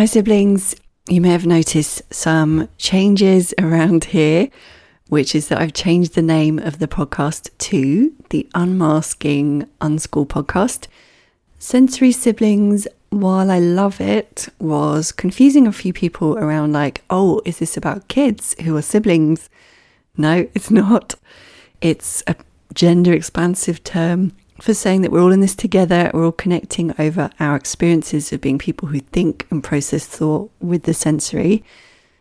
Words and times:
Hi, 0.00 0.06
siblings. 0.06 0.74
You 1.10 1.20
may 1.20 1.28
have 1.28 1.44
noticed 1.44 2.02
some 2.10 2.70
changes 2.78 3.52
around 3.58 4.04
here, 4.04 4.48
which 5.10 5.34
is 5.34 5.48
that 5.48 5.60
I've 5.60 5.74
changed 5.74 6.14
the 6.14 6.22
name 6.22 6.58
of 6.58 6.78
the 6.78 6.88
podcast 6.88 7.50
to 7.68 8.10
the 8.30 8.48
Unmasking 8.54 9.68
Unschool 9.82 10.26
podcast. 10.26 10.86
Sensory 11.58 12.12
Siblings, 12.12 12.88
while 13.10 13.50
I 13.50 13.58
love 13.58 14.00
it, 14.00 14.48
was 14.58 15.12
confusing 15.12 15.66
a 15.66 15.70
few 15.70 15.92
people 15.92 16.38
around, 16.38 16.72
like, 16.72 17.04
oh, 17.10 17.42
is 17.44 17.58
this 17.58 17.76
about 17.76 18.08
kids 18.08 18.56
who 18.62 18.74
are 18.78 18.82
siblings? 18.82 19.50
No, 20.16 20.48
it's 20.54 20.70
not. 20.70 21.14
It's 21.82 22.22
a 22.26 22.36
gender 22.72 23.12
expansive 23.12 23.84
term 23.84 24.32
for 24.60 24.74
saying 24.74 25.02
that 25.02 25.10
we're 25.10 25.22
all 25.22 25.32
in 25.32 25.40
this 25.40 25.54
together, 25.54 26.10
we're 26.12 26.24
all 26.24 26.32
connecting 26.32 26.94
over 26.98 27.30
our 27.40 27.56
experiences 27.56 28.32
of 28.32 28.40
being 28.40 28.58
people 28.58 28.88
who 28.88 29.00
think 29.00 29.46
and 29.50 29.64
process 29.64 30.06
thought 30.06 30.50
with 30.60 30.82
the 30.82 30.94
sensory. 30.94 31.64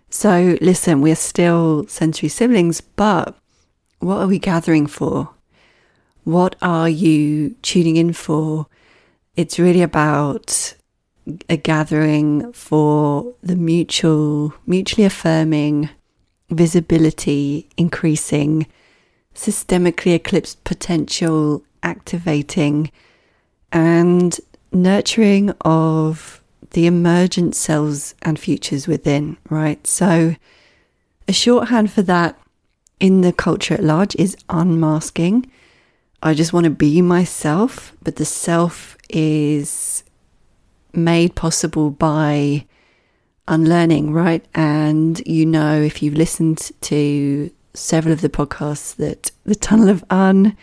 So, 0.10 0.58
listen, 0.62 1.02
we're 1.02 1.16
still 1.16 1.86
sensory 1.88 2.30
siblings, 2.30 2.82
but 2.82 3.38
what 4.00 4.18
are 4.18 4.28
we 4.28 4.40
gathering 4.40 4.88
for? 4.88 5.30
What 6.24 6.56
are 6.62 6.90
you 6.90 7.56
tuning 7.62 7.98
in 7.98 8.14
for? 8.14 8.68
It's 9.36 9.60
really 9.60 9.82
about 9.82 10.76
a 11.50 11.58
gathering 11.58 12.52
for 12.54 13.34
the 13.44 13.56
mutual, 13.56 14.54
mutually 14.66 15.06
affirming, 15.06 15.90
visibility 16.50 17.70
increasing, 17.78 18.66
systemically 19.36 20.16
eclipsed 20.16 20.64
potential 20.64 21.64
activating 21.84 22.92
and 23.72 24.40
nurturing 24.72 25.52
of 25.62 26.42
the 26.72 26.86
emergent 26.86 27.56
selves 27.56 28.16
and 28.22 28.40
futures 28.40 28.88
within, 28.88 29.38
right? 29.50 29.86
So, 29.88 30.36
a 31.28 31.34
shorthand 31.34 31.92
for 31.92 32.02
that 32.04 32.40
in 33.00 33.22
the 33.22 33.34
culture 33.34 33.74
at 33.74 33.84
large 33.84 34.16
is 34.16 34.36
unmasking. 34.50 35.50
I 36.22 36.34
just 36.34 36.54
want 36.54 36.66
to 36.66 36.70
be 36.70 37.02
myself, 37.02 37.94
but 38.04 38.18
the 38.18 38.26
self 38.26 38.98
is 39.10 40.04
made 40.94 41.36
possible 41.36 41.92
by 41.92 42.66
unlearning, 43.48 44.12
right? 44.12 44.46
And 44.54 45.20
you 45.26 45.46
know, 45.46 45.82
if 45.82 46.04
you've 46.04 46.16
listened 46.16 46.72
to 46.82 47.50
several 47.74 48.14
of 48.14 48.22
the 48.22 48.30
podcasts, 48.30 48.96
that 48.98 49.32
the 49.46 49.56
tunnel 49.56 49.90
of 49.90 50.04
un 50.10 50.56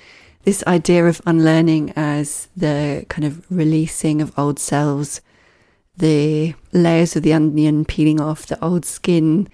this 0.47 0.62
idea 0.69 1.05
of 1.05 1.20
unlearning 1.27 1.92
as 1.97 2.47
the 2.56 3.05
kind 3.08 3.25
of 3.25 3.44
releasing 3.50 4.22
of 4.22 4.33
old 4.39 4.61
selves, 4.61 5.20
the 5.97 6.55
layers 6.72 7.16
of 7.16 7.25
the 7.25 7.33
onion 7.33 7.84
peeling 7.84 8.20
off, 8.20 8.47
the 8.47 8.64
old 8.64 8.84
skin, 8.84 9.48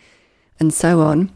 and 0.60 0.72
so 0.72 1.00
on. 1.00 1.32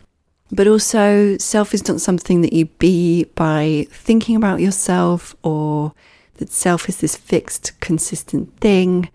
But 0.52 0.68
also, 0.68 1.38
self 1.38 1.72
is 1.72 1.88
not 1.88 2.02
something 2.02 2.42
that 2.42 2.52
you 2.52 2.66
be 2.66 3.24
by 3.34 3.86
thinking 3.90 4.36
about 4.36 4.60
yourself, 4.60 5.34
or 5.42 5.94
that 6.34 6.50
self 6.50 6.86
is 6.90 6.98
this 6.98 7.16
fixed, 7.16 7.80
consistent 7.80 8.54
thing, 8.60 9.08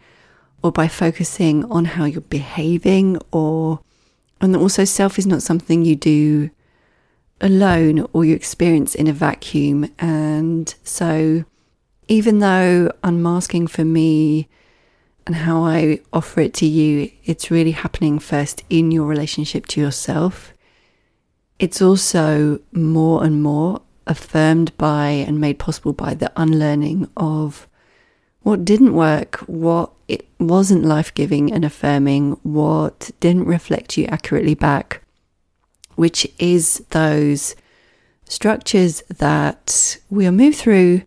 or 0.64 0.72
by 0.72 0.88
focusing 0.88 1.66
on 1.66 1.86
how 1.86 2.06
you're 2.06 2.22
behaving, 2.22 3.20
or 3.32 3.80
and 4.42 4.56
also 4.56 4.86
self 4.86 5.20
is 5.20 5.28
not 5.28 5.44
something 5.44 5.86
you 5.86 5.96
do 5.96 6.50
alone 7.42 8.08
or 8.14 8.24
you 8.24 8.36
experience 8.36 8.96
in 8.96 9.08
a 9.08 9.14
vacuum. 9.14 9.92
And 10.00 10.74
so, 10.84 11.44
even 12.08 12.40
though 12.40 12.92
unmasking 13.04 13.68
for 13.68 13.84
me 13.84 14.48
and 15.26 15.36
how 15.36 15.64
I 15.64 16.00
offer 16.14 16.42
it 16.42 16.54
to 16.56 16.66
you, 16.66 17.12
it's 17.26 17.52
really 17.52 17.72
happening 17.72 18.20
first 18.20 18.64
in 18.70 18.92
your 18.92 19.06
relationship 19.06 19.66
to 19.68 19.82
yourself. 19.82 20.54
It's 21.60 21.82
also 21.82 22.60
more 22.72 23.24
and 23.24 23.44
more 23.44 23.82
affirmed 24.08 24.76
by 24.78 25.10
and 25.10 25.40
made 25.40 25.60
possible 25.60 25.94
by 25.94 26.14
the 26.16 26.32
unlearning 26.36 27.10
of 27.16 27.68
what 28.42 28.66
didn't 28.66 28.96
work, 28.96 29.36
what 29.42 29.92
it 30.08 30.28
wasn't 30.40 30.84
life 30.84 31.14
giving 31.14 31.54
and 31.54 31.64
affirming, 31.64 32.32
what 32.42 33.12
didn't 33.20 33.46
reflect 33.46 33.98
you 33.98 34.06
accurately 34.08 34.56
back 34.56 35.01
which 35.96 36.28
is 36.40 36.84
those 36.90 37.56
structures 38.26 39.02
that 39.18 39.98
we 40.10 40.26
are 40.26 40.32
moved 40.32 40.58
through, 40.58 41.04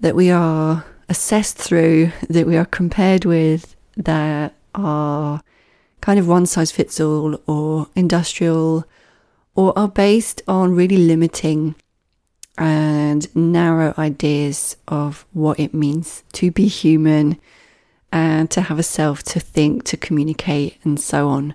that 0.00 0.14
we 0.14 0.30
are 0.30 0.84
assessed 1.08 1.56
through, 1.56 2.12
that 2.28 2.46
we 2.46 2.56
are 2.56 2.64
compared 2.64 3.24
with, 3.24 3.76
that 3.96 4.54
are 4.74 5.42
kind 6.00 6.18
of 6.18 6.28
one 6.28 6.46
size 6.46 6.72
fits 6.72 7.00
all 7.00 7.40
or 7.46 7.88
industrial, 7.94 8.84
or 9.54 9.78
are 9.78 9.88
based 9.88 10.42
on 10.48 10.74
really 10.74 10.96
limiting 10.96 11.74
and 12.58 13.34
narrow 13.34 13.94
ideas 13.96 14.76
of 14.88 15.24
what 15.32 15.58
it 15.58 15.72
means 15.72 16.22
to 16.32 16.50
be 16.50 16.66
human 16.66 17.38
and 18.10 18.50
to 18.50 18.60
have 18.60 18.78
a 18.78 18.82
self, 18.82 19.22
to 19.22 19.40
think, 19.40 19.84
to 19.84 19.96
communicate, 19.96 20.78
and 20.84 21.00
so 21.00 21.28
on. 21.28 21.54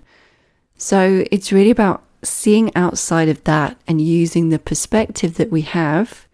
So 0.76 1.24
it's 1.30 1.52
really 1.52 1.70
about 1.70 2.02
seeing 2.22 2.74
outside 2.74 3.28
of 3.28 3.44
that 3.44 3.76
and 3.86 4.00
using 4.00 4.48
the 4.48 4.58
perspective 4.58 5.36
that 5.36 5.50
we 5.50 5.62
have 5.62 6.26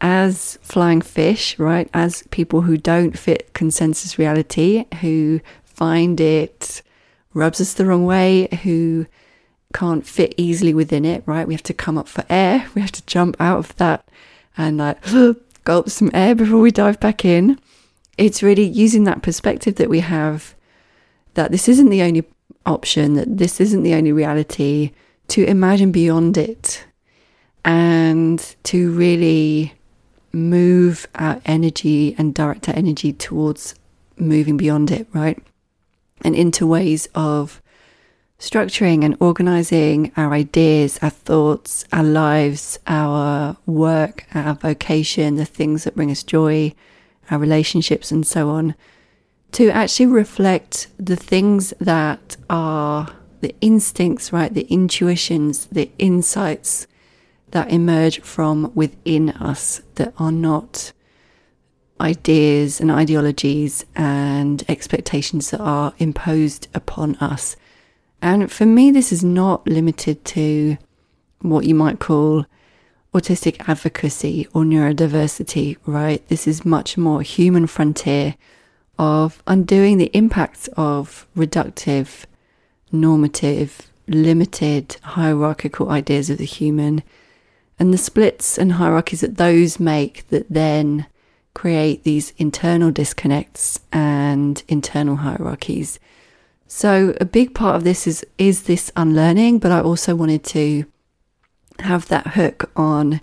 as 0.00 0.58
flying 0.62 1.00
fish, 1.00 1.58
right? 1.58 1.88
As 1.94 2.24
people 2.30 2.62
who 2.62 2.76
don't 2.76 3.16
fit 3.16 3.52
consensus 3.54 4.18
reality, 4.18 4.86
who 5.00 5.40
find 5.64 6.20
it 6.20 6.82
rubs 7.34 7.60
us 7.60 7.74
the 7.74 7.86
wrong 7.86 8.04
way, 8.04 8.48
who 8.62 9.06
can't 9.72 10.06
fit 10.06 10.34
easily 10.36 10.74
within 10.74 11.04
it, 11.04 11.22
right? 11.24 11.46
We 11.46 11.54
have 11.54 11.62
to 11.64 11.74
come 11.74 11.96
up 11.96 12.08
for 12.08 12.24
air. 12.28 12.66
We 12.74 12.80
have 12.80 12.92
to 12.92 13.06
jump 13.06 13.36
out 13.40 13.58
of 13.58 13.76
that 13.76 14.06
and 14.56 14.78
like 14.78 14.98
gulp 15.64 15.88
some 15.88 16.10
air 16.12 16.34
before 16.34 16.60
we 16.60 16.70
dive 16.70 17.00
back 17.00 17.24
in. 17.24 17.58
It's 18.18 18.42
really 18.42 18.64
using 18.64 19.04
that 19.04 19.22
perspective 19.22 19.76
that 19.76 19.88
we 19.88 20.00
have 20.00 20.54
that 21.34 21.50
this 21.50 21.68
isn't 21.68 21.88
the 21.88 22.02
only 22.02 22.24
option, 22.66 23.14
that 23.14 23.38
this 23.38 23.60
isn't 23.60 23.82
the 23.82 23.94
only 23.94 24.12
reality, 24.12 24.92
to 25.28 25.44
imagine 25.44 25.92
beyond 25.92 26.36
it 26.36 26.84
and 27.64 28.54
to 28.64 28.90
really 28.92 29.74
move 30.32 31.06
our 31.14 31.40
energy 31.44 32.14
and 32.18 32.34
direct 32.34 32.68
our 32.68 32.74
energy 32.74 33.12
towards 33.12 33.74
moving 34.16 34.56
beyond 34.56 34.90
it, 34.90 35.06
right? 35.12 35.38
And 36.22 36.34
into 36.34 36.66
ways 36.66 37.08
of 37.14 37.60
structuring 38.38 39.04
and 39.04 39.16
organizing 39.20 40.10
our 40.16 40.32
ideas, 40.32 40.98
our 41.02 41.10
thoughts, 41.10 41.84
our 41.92 42.02
lives, 42.02 42.78
our 42.86 43.56
work, 43.66 44.26
our 44.34 44.54
vocation, 44.54 45.36
the 45.36 45.44
things 45.44 45.84
that 45.84 45.94
bring 45.94 46.10
us 46.10 46.22
joy, 46.22 46.74
our 47.30 47.38
relationships, 47.38 48.10
and 48.10 48.26
so 48.26 48.48
on 48.48 48.74
to 49.52 49.68
actually 49.70 50.06
reflect 50.06 50.88
the 50.98 51.16
things 51.16 51.72
that 51.78 52.36
are 52.48 53.14
the 53.40 53.54
instincts, 53.60 54.32
right? 54.32 54.52
The 54.52 54.66
intuitions, 54.70 55.66
the 55.66 55.90
insights 55.98 56.86
that 57.50 57.70
emerge 57.70 58.20
from 58.20 58.72
within 58.74 59.30
us 59.30 59.82
that 59.96 60.14
are 60.18 60.32
not 60.32 60.92
ideas 62.00 62.80
and 62.80 62.90
ideologies 62.90 63.84
and 63.94 64.64
expectations 64.68 65.50
that 65.50 65.60
are 65.60 65.92
imposed 65.98 66.68
upon 66.74 67.16
us. 67.16 67.56
And 68.20 68.50
for 68.50 68.66
me, 68.66 68.90
this 68.90 69.12
is 69.12 69.22
not 69.22 69.66
limited 69.66 70.24
to 70.26 70.78
what 71.40 71.66
you 71.66 71.74
might 71.74 71.98
call 71.98 72.46
autistic 73.14 73.68
advocacy 73.68 74.48
or 74.54 74.62
neurodiversity, 74.62 75.76
right? 75.84 76.26
This 76.28 76.46
is 76.46 76.64
much 76.64 76.96
more 76.96 77.20
human 77.20 77.66
frontier 77.66 78.36
of 78.98 79.42
undoing 79.46 79.98
the 79.98 80.10
impacts 80.14 80.68
of 80.76 81.26
reductive, 81.36 82.24
normative, 82.90 83.90
limited, 84.06 84.96
hierarchical 85.02 85.90
ideas 85.90 86.30
of 86.30 86.38
the 86.38 86.44
human 86.44 87.02
and 87.78 87.92
the 87.92 87.98
splits 87.98 88.58
and 88.58 88.72
hierarchies 88.72 89.22
that 89.22 89.36
those 89.36 89.80
make 89.80 90.28
that 90.28 90.46
then 90.48 91.06
create 91.54 92.04
these 92.04 92.32
internal 92.38 92.90
disconnects 92.90 93.80
and 93.92 94.62
internal 94.68 95.16
hierarchies. 95.16 95.98
So 96.66 97.14
a 97.20 97.24
big 97.24 97.54
part 97.54 97.76
of 97.76 97.84
this 97.84 98.06
is 98.06 98.24
is 98.38 98.62
this 98.62 98.90
unlearning, 98.96 99.58
but 99.58 99.72
I 99.72 99.80
also 99.80 100.14
wanted 100.14 100.44
to 100.44 100.86
have 101.80 102.08
that 102.08 102.28
hook 102.28 102.70
on 102.76 103.20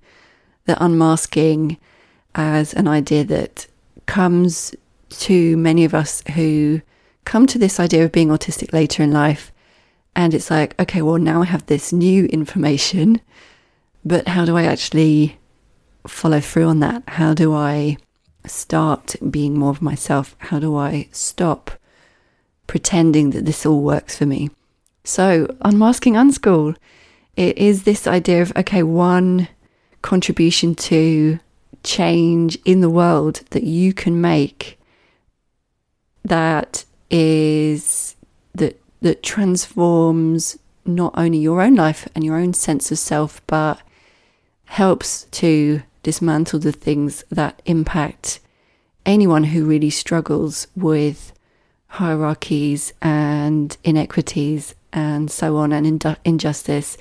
the 0.65 0.83
unmasking 0.83 1.77
as 2.35 2.73
an 2.73 2.87
idea 2.87 3.23
that 3.23 3.67
comes 4.05 4.75
to 5.09 5.57
many 5.57 5.85
of 5.85 5.93
us 5.93 6.23
who 6.35 6.81
come 7.25 7.47
to 7.47 7.57
this 7.57 7.79
idea 7.79 8.05
of 8.05 8.11
being 8.11 8.29
autistic 8.29 8.73
later 8.73 9.03
in 9.03 9.11
life. 9.11 9.51
And 10.15 10.33
it's 10.33 10.49
like, 10.49 10.79
okay, 10.79 11.01
well, 11.01 11.17
now 11.17 11.41
I 11.41 11.45
have 11.45 11.65
this 11.65 11.93
new 11.93 12.25
information, 12.25 13.21
but 14.03 14.27
how 14.27 14.45
do 14.45 14.57
I 14.57 14.63
actually 14.63 15.37
follow 16.07 16.39
through 16.39 16.65
on 16.65 16.79
that? 16.79 17.03
How 17.07 17.33
do 17.33 17.53
I 17.53 17.97
start 18.45 19.15
being 19.29 19.57
more 19.57 19.69
of 19.69 19.81
myself? 19.81 20.35
How 20.39 20.59
do 20.59 20.75
I 20.75 21.07
stop 21.11 21.71
pretending 22.69 23.31
that 23.31 23.45
this 23.45 23.65
all 23.65 23.81
works 23.81 24.15
for 24.15 24.27
me. 24.27 24.51
So, 25.03 25.53
unmasking 25.61 26.13
unschool, 26.13 26.77
it 27.35 27.57
is 27.57 27.83
this 27.83 28.05
idea 28.05 28.43
of 28.43 28.53
okay, 28.55 28.83
one 28.83 29.47
contribution 30.03 30.75
to 30.75 31.39
change 31.83 32.59
in 32.65 32.81
the 32.81 32.89
world 32.89 33.41
that 33.49 33.63
you 33.63 33.91
can 33.91 34.21
make 34.21 34.78
that 36.29 36.85
is 37.09 38.15
that 38.55 38.79
that 39.01 39.21
transforms 39.21 40.57
not 40.85 41.13
only 41.15 41.37
your 41.37 41.61
own 41.61 41.75
life 41.75 42.07
and 42.15 42.23
your 42.23 42.37
own 42.37 42.53
sense 42.53 42.91
of 42.91 42.97
self 42.97 43.45
but 43.47 43.81
helps 44.65 45.23
to 45.31 45.81
dismantle 46.03 46.59
the 46.59 46.71
things 46.71 47.23
that 47.29 47.61
impact 47.65 48.39
anyone 49.05 49.45
who 49.45 49.65
really 49.65 49.89
struggles 49.89 50.67
with 50.75 51.33
hierarchies 51.87 52.93
and 53.01 53.77
inequities 53.83 54.75
and 54.93 55.29
so 55.29 55.57
on 55.57 55.71
and 55.71 56.03
injustice 56.23 56.97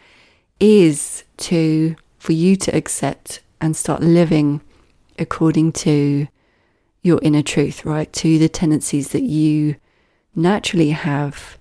is 0.61 1.25
to 1.37 1.95
for 2.19 2.33
you 2.33 2.57
to 2.57 2.75
accept 2.75 3.41
and 3.61 3.77
start 3.77 4.01
living 4.03 4.61
according 5.19 5.73
to 5.73 6.27
your 7.03 7.21
inner 7.23 7.43
truth, 7.43 7.85
right? 7.85 8.13
To 8.15 8.39
the 8.39 8.49
tendencies 8.49 9.09
that 9.09 9.23
you 9.23 9.77
naturally 10.35 10.91
have, 10.91 11.59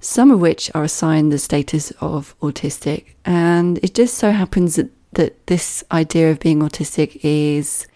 some 0.00 0.30
of 0.30 0.40
which 0.40 0.70
are 0.74 0.84
assigned 0.84 1.32
the 1.32 1.38
status 1.38 1.92
of 2.00 2.34
autistic. 2.40 3.14
And 3.24 3.78
it 3.78 3.94
just 3.94 4.14
so 4.14 4.30
happens 4.30 4.76
that, 4.76 4.90
that 5.12 5.46
this 5.46 5.84
idea 5.92 6.30
of 6.30 6.40
being 6.40 6.60
autistic 6.60 7.20
is 7.22 7.86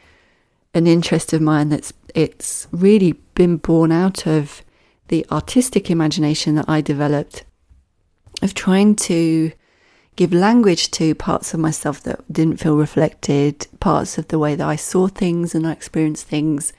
an 0.74 0.86
interest 0.86 1.32
of 1.32 1.40
mine 1.40 1.70
that's 1.70 1.92
it's 2.14 2.66
really 2.70 3.12
been 3.34 3.56
born 3.56 3.92
out 3.92 4.26
of 4.26 4.62
the 5.08 5.26
artistic 5.30 5.90
imagination 5.90 6.54
that 6.54 6.68
I 6.68 6.80
developed 6.80 7.44
of 8.42 8.54
trying 8.54 8.96
to 8.96 9.52
give 10.16 10.32
language 10.32 10.90
to 10.92 11.14
parts 11.14 11.54
of 11.54 11.60
myself 11.60 12.02
that 12.02 12.20
didn't 12.32 12.58
feel 12.58 12.76
reflected, 12.76 13.66
parts 13.80 14.18
of 14.18 14.28
the 14.28 14.38
way 14.38 14.54
that 14.54 14.66
I 14.66 14.76
saw 14.76 15.08
things 15.08 15.54
and 15.54 15.66
I 15.66 15.72
experienced 15.72 16.26
things 16.26 16.72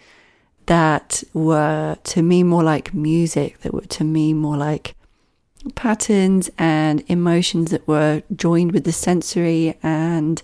that 0.65 1.23
were 1.33 1.97
to 2.03 2.21
me 2.21 2.43
more 2.43 2.63
like 2.63 2.93
music, 2.93 3.59
that 3.59 3.73
were 3.73 3.81
to 3.81 4.03
me 4.03 4.33
more 4.33 4.57
like 4.57 4.95
patterns 5.75 6.49
and 6.57 7.03
emotions 7.07 7.71
that 7.71 7.87
were 7.87 8.23
joined 8.35 8.71
with 8.71 8.83
the 8.83 8.91
sensory 8.91 9.77
and 9.81 10.41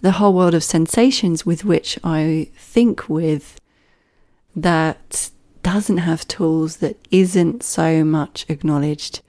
the 0.00 0.12
whole 0.12 0.32
world 0.32 0.54
of 0.54 0.64
sensations 0.64 1.44
with 1.44 1.64
which 1.64 1.98
I 2.02 2.48
think 2.56 3.08
with 3.08 3.60
that 4.56 5.30
doesn't 5.62 5.98
have 5.98 6.26
tools 6.26 6.78
that 6.78 6.96
isn't 7.10 7.62
so 7.62 8.02
much 8.02 8.46
acknowledged. 8.48 9.20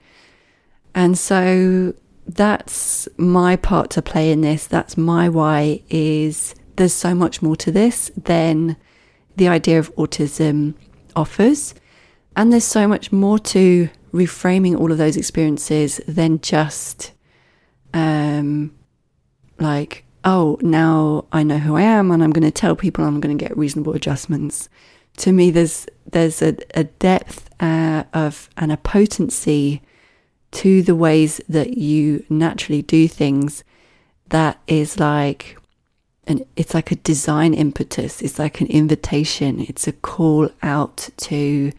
And 0.94 1.18
so 1.18 1.94
that's 2.26 3.08
my 3.16 3.56
part 3.56 3.90
to 3.90 4.02
play 4.02 4.30
in 4.30 4.40
this. 4.40 4.66
That's 4.66 4.96
my 4.96 5.28
why 5.28 5.82
is 5.90 6.54
there's 6.76 6.94
so 6.94 7.14
much 7.14 7.42
more 7.42 7.56
to 7.56 7.70
this 7.70 8.10
than 8.16 8.76
the 9.36 9.48
idea 9.48 9.78
of 9.78 9.94
autism 9.96 10.74
offers. 11.16 11.74
And 12.36 12.52
there's 12.52 12.64
so 12.64 12.88
much 12.88 13.12
more 13.12 13.38
to 13.38 13.88
reframing 14.12 14.78
all 14.78 14.92
of 14.92 14.98
those 14.98 15.16
experiences 15.16 16.00
than 16.06 16.40
just 16.40 17.12
um 17.94 18.74
like, 19.58 20.04
oh, 20.24 20.58
now 20.60 21.26
I 21.32 21.42
know 21.42 21.58
who 21.58 21.76
I 21.76 21.82
am 21.82 22.10
and 22.10 22.22
I'm 22.22 22.30
going 22.30 22.42
to 22.42 22.50
tell 22.50 22.76
people 22.76 23.04
I'm 23.04 23.20
going 23.20 23.36
to 23.36 23.42
get 23.42 23.56
reasonable 23.56 23.94
adjustments. 23.94 24.68
To 25.18 25.32
me, 25.32 25.50
there's 25.50 25.86
there's 26.10 26.42
a, 26.42 26.56
a 26.74 26.84
depth 26.84 27.50
uh, 27.60 28.04
of 28.12 28.48
and 28.56 28.72
a 28.72 28.76
potency 28.76 29.82
to 30.52 30.82
the 30.82 30.94
ways 30.94 31.40
that 31.48 31.76
you 31.76 32.24
naturally 32.28 32.82
do 32.82 33.08
things 33.08 33.64
that 34.28 34.60
is 34.66 34.98
like 34.98 35.58
and 36.24 36.46
it's 36.54 36.72
like 36.72 36.92
a 36.92 36.96
design 36.96 37.52
impetus. 37.52 38.22
It's 38.22 38.38
like 38.38 38.60
an 38.60 38.68
invitation. 38.68 39.60
It's 39.60 39.88
a 39.88 39.92
call 39.92 40.50
out 40.62 41.08
to 41.16 41.72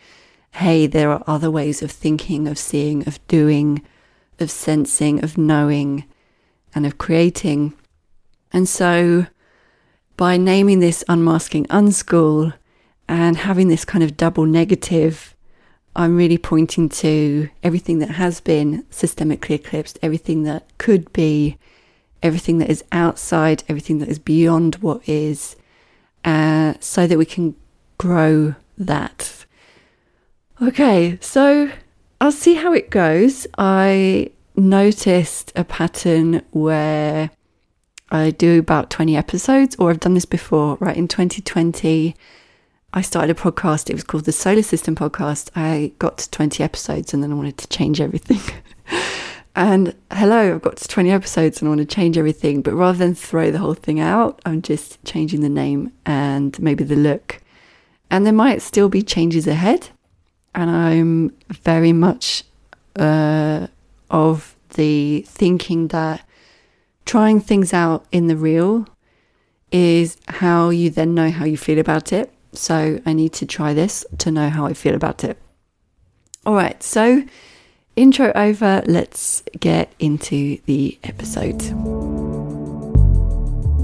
hey 0.52 0.86
there 0.86 1.12
are 1.12 1.24
other 1.26 1.50
ways 1.50 1.82
of 1.82 1.90
thinking 1.92 2.48
of 2.48 2.60
seeing 2.60 3.08
of 3.08 3.26
doing 3.28 3.82
of 4.40 4.52
sensing 4.52 5.24
of 5.24 5.38
knowing 5.38 6.06
and 6.76 6.86
of 6.86 6.98
creating. 6.98 7.74
And 8.52 8.68
so 8.68 9.28
by 10.18 10.38
naming 10.38 10.80
this 10.80 11.04
unmasking 11.08 11.66
unschool 11.68 12.54
and 13.08 13.38
having 13.38 13.68
this 13.68 13.86
kind 13.86 14.04
of 14.04 14.18
double 14.18 14.46
negative 14.46 15.36
I'm 15.96 16.16
really 16.16 16.38
pointing 16.38 16.90
to 16.90 17.50
everything 17.62 18.00
that 18.00 18.12
has 18.12 18.40
been 18.40 18.84
systemically 18.90 19.56
eclipsed, 19.56 20.00
everything 20.02 20.44
that 20.44 20.68
could 20.78 21.12
be, 21.14 21.58
everything 22.24 22.58
that 22.60 22.70
is 22.70 22.84
outside, 22.92 23.64
everything 23.70 24.00
that 24.00 24.10
is 24.10 24.18
beyond 24.18 24.76
what 24.76 25.08
is, 25.08 25.56
uh, 26.26 26.74
so 26.80 27.06
that 27.06 27.18
we 27.18 27.26
can 27.26 27.56
grow 27.98 28.56
that. 28.78 29.46
Okay, 30.62 31.18
so 31.22 31.72
I'll 32.20 32.32
see 32.32 32.56
how 32.56 32.74
it 32.74 32.90
goes. 32.90 33.46
I 33.58 34.32
noticed 34.56 35.52
a 35.56 35.64
pattern 35.64 36.42
where 36.52 37.30
I 38.10 38.32
do 38.32 38.60
about 38.60 38.90
20 38.90 39.16
episodes, 39.16 39.76
or 39.78 39.90
I've 39.90 40.00
done 40.00 40.14
this 40.14 40.26
before, 40.26 40.78
right? 40.80 40.96
In 40.96 41.08
2020, 41.08 42.16
I 42.96 43.02
started 43.02 43.36
a 43.36 43.40
podcast. 43.40 43.90
It 43.90 43.96
was 43.96 44.04
called 44.04 44.26
the 44.26 44.32
SOLA 44.32 44.62
System 44.62 44.96
Podcast. 44.96 45.50
I 45.56 45.94
got 45.98 46.20
to 46.20 46.30
20 46.30 46.64
episodes 46.64 47.12
and 47.12 47.24
then 47.24 47.32
I 47.32 47.36
wanted 47.36 47.58
to 47.58 47.68
change 47.68 48.00
everything. 48.00 48.40
and 49.56 49.96
hello, 50.12 50.54
I've 50.54 50.62
got 50.62 50.78
to 50.78 50.88
20 50.88 51.10
episodes 51.10 51.60
and 51.60 51.68
I 51.68 51.70
want 51.70 51.90
to 51.90 51.96
change 51.96 52.20
everything. 52.20 52.62
But 52.62 52.76
rather 52.76 53.00
than 53.00 53.16
throw 53.16 53.50
the 53.50 53.58
whole 53.58 53.74
thing 53.74 54.00
out, 54.00 54.40
I'm 54.46 54.62
just 54.62 55.04
changing 55.06 55.42
the 55.42 55.50
name 55.50 55.92
and 56.06 56.58
maybe 56.60 56.84
the 56.84 56.96
look. 56.96 57.42
And 58.12 58.28
there 58.28 58.34
might 58.34 58.62
still 58.62 58.90
be 58.90 59.02
changes 59.02 59.48
ahead. 59.48 59.90
And 60.54 60.70
I'm 60.70 61.36
very 61.50 61.94
much 61.94 62.44
uh, 62.96 63.68
of 64.12 64.56
the 64.76 65.26
thinking 65.28 65.88
that 65.88 66.24
trying 67.06 67.42
things 67.42 67.74
out 67.74 68.06
in 68.12 68.28
the 68.28 68.38
real 68.38 68.88
is 69.72 70.18
how 70.28 70.70
you 70.70 70.92
then 70.92 71.16
know 71.16 71.32
how 71.32 71.46
you 71.46 71.58
feel 71.58 71.80
about 71.80 72.14
it 72.14 72.32
so 72.54 73.00
I 73.06 73.14
need 73.14 73.34
to 73.34 73.46
try 73.46 73.74
this 73.74 74.06
to 74.20 74.32
know 74.32 74.50
how 74.50 74.66
I 74.66 74.74
feel 74.74 74.96
about 74.96 75.24
it. 75.24 75.38
All 76.46 76.56
right, 76.56 76.82
so 76.84 77.24
intro 77.96 78.32
over, 78.36 78.82
let's 78.86 79.44
get 79.60 79.94
into 80.00 80.60
the 80.66 80.98
episode. 81.04 81.62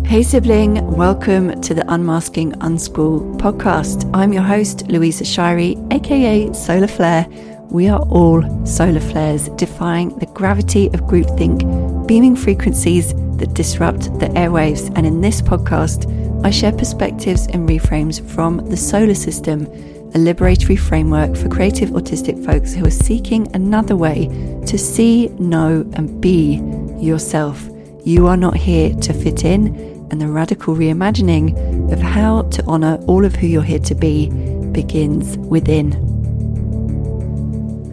Hey, 0.05 0.23
sibling, 0.23 0.95
welcome 0.95 1.61
to 1.61 1.73
the 1.75 1.85
Unmasking 1.87 2.53
Unschool 2.53 3.37
podcast. 3.37 4.09
I'm 4.13 4.33
your 4.33 4.41
host, 4.41 4.87
Louisa 4.87 5.23
Shaeri, 5.23 5.77
aka 5.93 6.51
Solar 6.53 6.87
Flare. 6.87 7.27
We 7.71 7.87
are 7.87 7.99
all 8.09 8.65
solar 8.65 8.99
flares, 8.99 9.47
defying 9.49 10.17
the 10.17 10.25
gravity 10.25 10.87
of 10.87 11.01
groupthink, 11.01 12.07
beaming 12.07 12.35
frequencies 12.35 13.13
that 13.37 13.53
disrupt 13.53 14.05
the 14.19 14.25
airwaves. 14.29 14.91
And 14.95 15.05
in 15.05 15.21
this 15.21 15.39
podcast, 15.39 16.07
I 16.43 16.49
share 16.49 16.71
perspectives 16.71 17.45
and 17.45 17.69
reframes 17.69 18.27
from 18.27 18.57
the 18.69 18.75
SOLA 18.75 19.13
System, 19.13 19.67
a 19.67 20.17
liberatory 20.17 20.79
framework 20.79 21.37
for 21.37 21.47
creative 21.47 21.89
autistic 21.89 22.43
folks 22.43 22.73
who 22.73 22.87
are 22.87 22.91
seeking 22.91 23.47
another 23.55 23.95
way 23.95 24.25
to 24.65 24.77
see, 24.79 25.27
know, 25.37 25.87
and 25.93 26.19
be 26.19 26.55
yourself. 26.99 27.69
You 28.03 28.25
are 28.25 28.37
not 28.37 28.55
here 28.55 28.95
to 28.95 29.13
fit 29.13 29.45
in, 29.45 29.67
and 30.09 30.19
the 30.19 30.27
radical 30.27 30.75
reimagining 30.75 31.93
of 31.93 31.99
how 31.99 32.41
to 32.41 32.65
honour 32.65 32.95
all 33.05 33.25
of 33.25 33.35
who 33.35 33.45
you're 33.45 33.61
here 33.61 33.77
to 33.77 33.93
be 33.93 34.31
begins 34.71 35.37
within. 35.37 36.18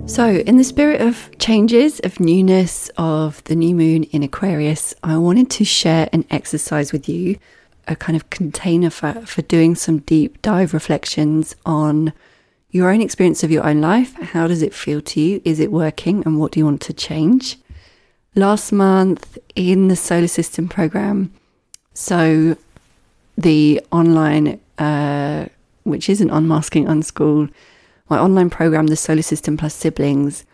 So, 0.06 0.36
in 0.36 0.56
the 0.56 0.64
spirit 0.64 1.00
of 1.00 1.30
changes, 1.38 2.00
of 2.00 2.20
newness, 2.20 2.90
of 2.96 3.42
the 3.44 3.56
new 3.56 3.74
moon 3.74 4.04
in 4.04 4.22
Aquarius, 4.22 4.94
I 5.02 5.18
wanted 5.18 5.50
to 5.50 5.64
share 5.64 6.08
an 6.12 6.24
exercise 6.30 6.92
with 6.92 7.08
you 7.08 7.38
a 7.88 7.96
kind 7.96 8.16
of 8.16 8.30
container 8.30 8.88
for, 8.88 9.12
for 9.26 9.42
doing 9.42 9.74
some 9.74 9.98
deep 9.98 10.40
dive 10.42 10.72
reflections 10.72 11.56
on 11.66 12.12
your 12.70 12.90
own 12.90 13.02
experience 13.02 13.42
of 13.42 13.50
your 13.50 13.66
own 13.66 13.80
life. 13.80 14.14
How 14.14 14.46
does 14.46 14.62
it 14.62 14.72
feel 14.72 15.00
to 15.02 15.20
you? 15.20 15.42
Is 15.44 15.58
it 15.58 15.72
working? 15.72 16.22
And 16.24 16.38
what 16.38 16.52
do 16.52 16.60
you 16.60 16.64
want 16.64 16.82
to 16.82 16.92
change? 16.92 17.58
Last 18.36 18.70
month 18.70 19.36
in 19.54 19.88
the 19.88 19.96
SOLA 19.96 20.28
System 20.28 20.68
program, 20.68 21.32
so 21.94 22.56
the 23.36 23.82
online, 23.90 24.60
uh, 24.78 25.46
which 25.82 26.08
is 26.08 26.20
an 26.20 26.30
unmasking 26.30 26.86
unschool, 26.86 27.50
my 28.08 28.18
online 28.18 28.50
program, 28.50 28.86
the 28.86 28.96
SOLA 28.96 29.22
System 29.22 29.56
plus 29.56 29.74
siblings, 29.74 30.44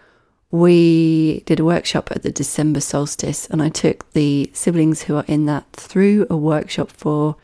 we 0.51 1.41
did 1.47 1.61
a 1.61 1.65
workshop 1.65 2.11
at 2.11 2.23
the 2.23 2.31
December 2.31 2.81
solstice, 2.81 3.47
and 3.47 3.63
I 3.63 3.71
took 3.71 4.11
the 4.13 4.51
siblings 4.53 5.03
who 5.03 5.17
are 5.17 5.25
in 5.27 5.47
that 5.47 5.71
through 5.73 6.27
a 6.29 6.37
workshop 6.37 6.91
for 6.91 7.37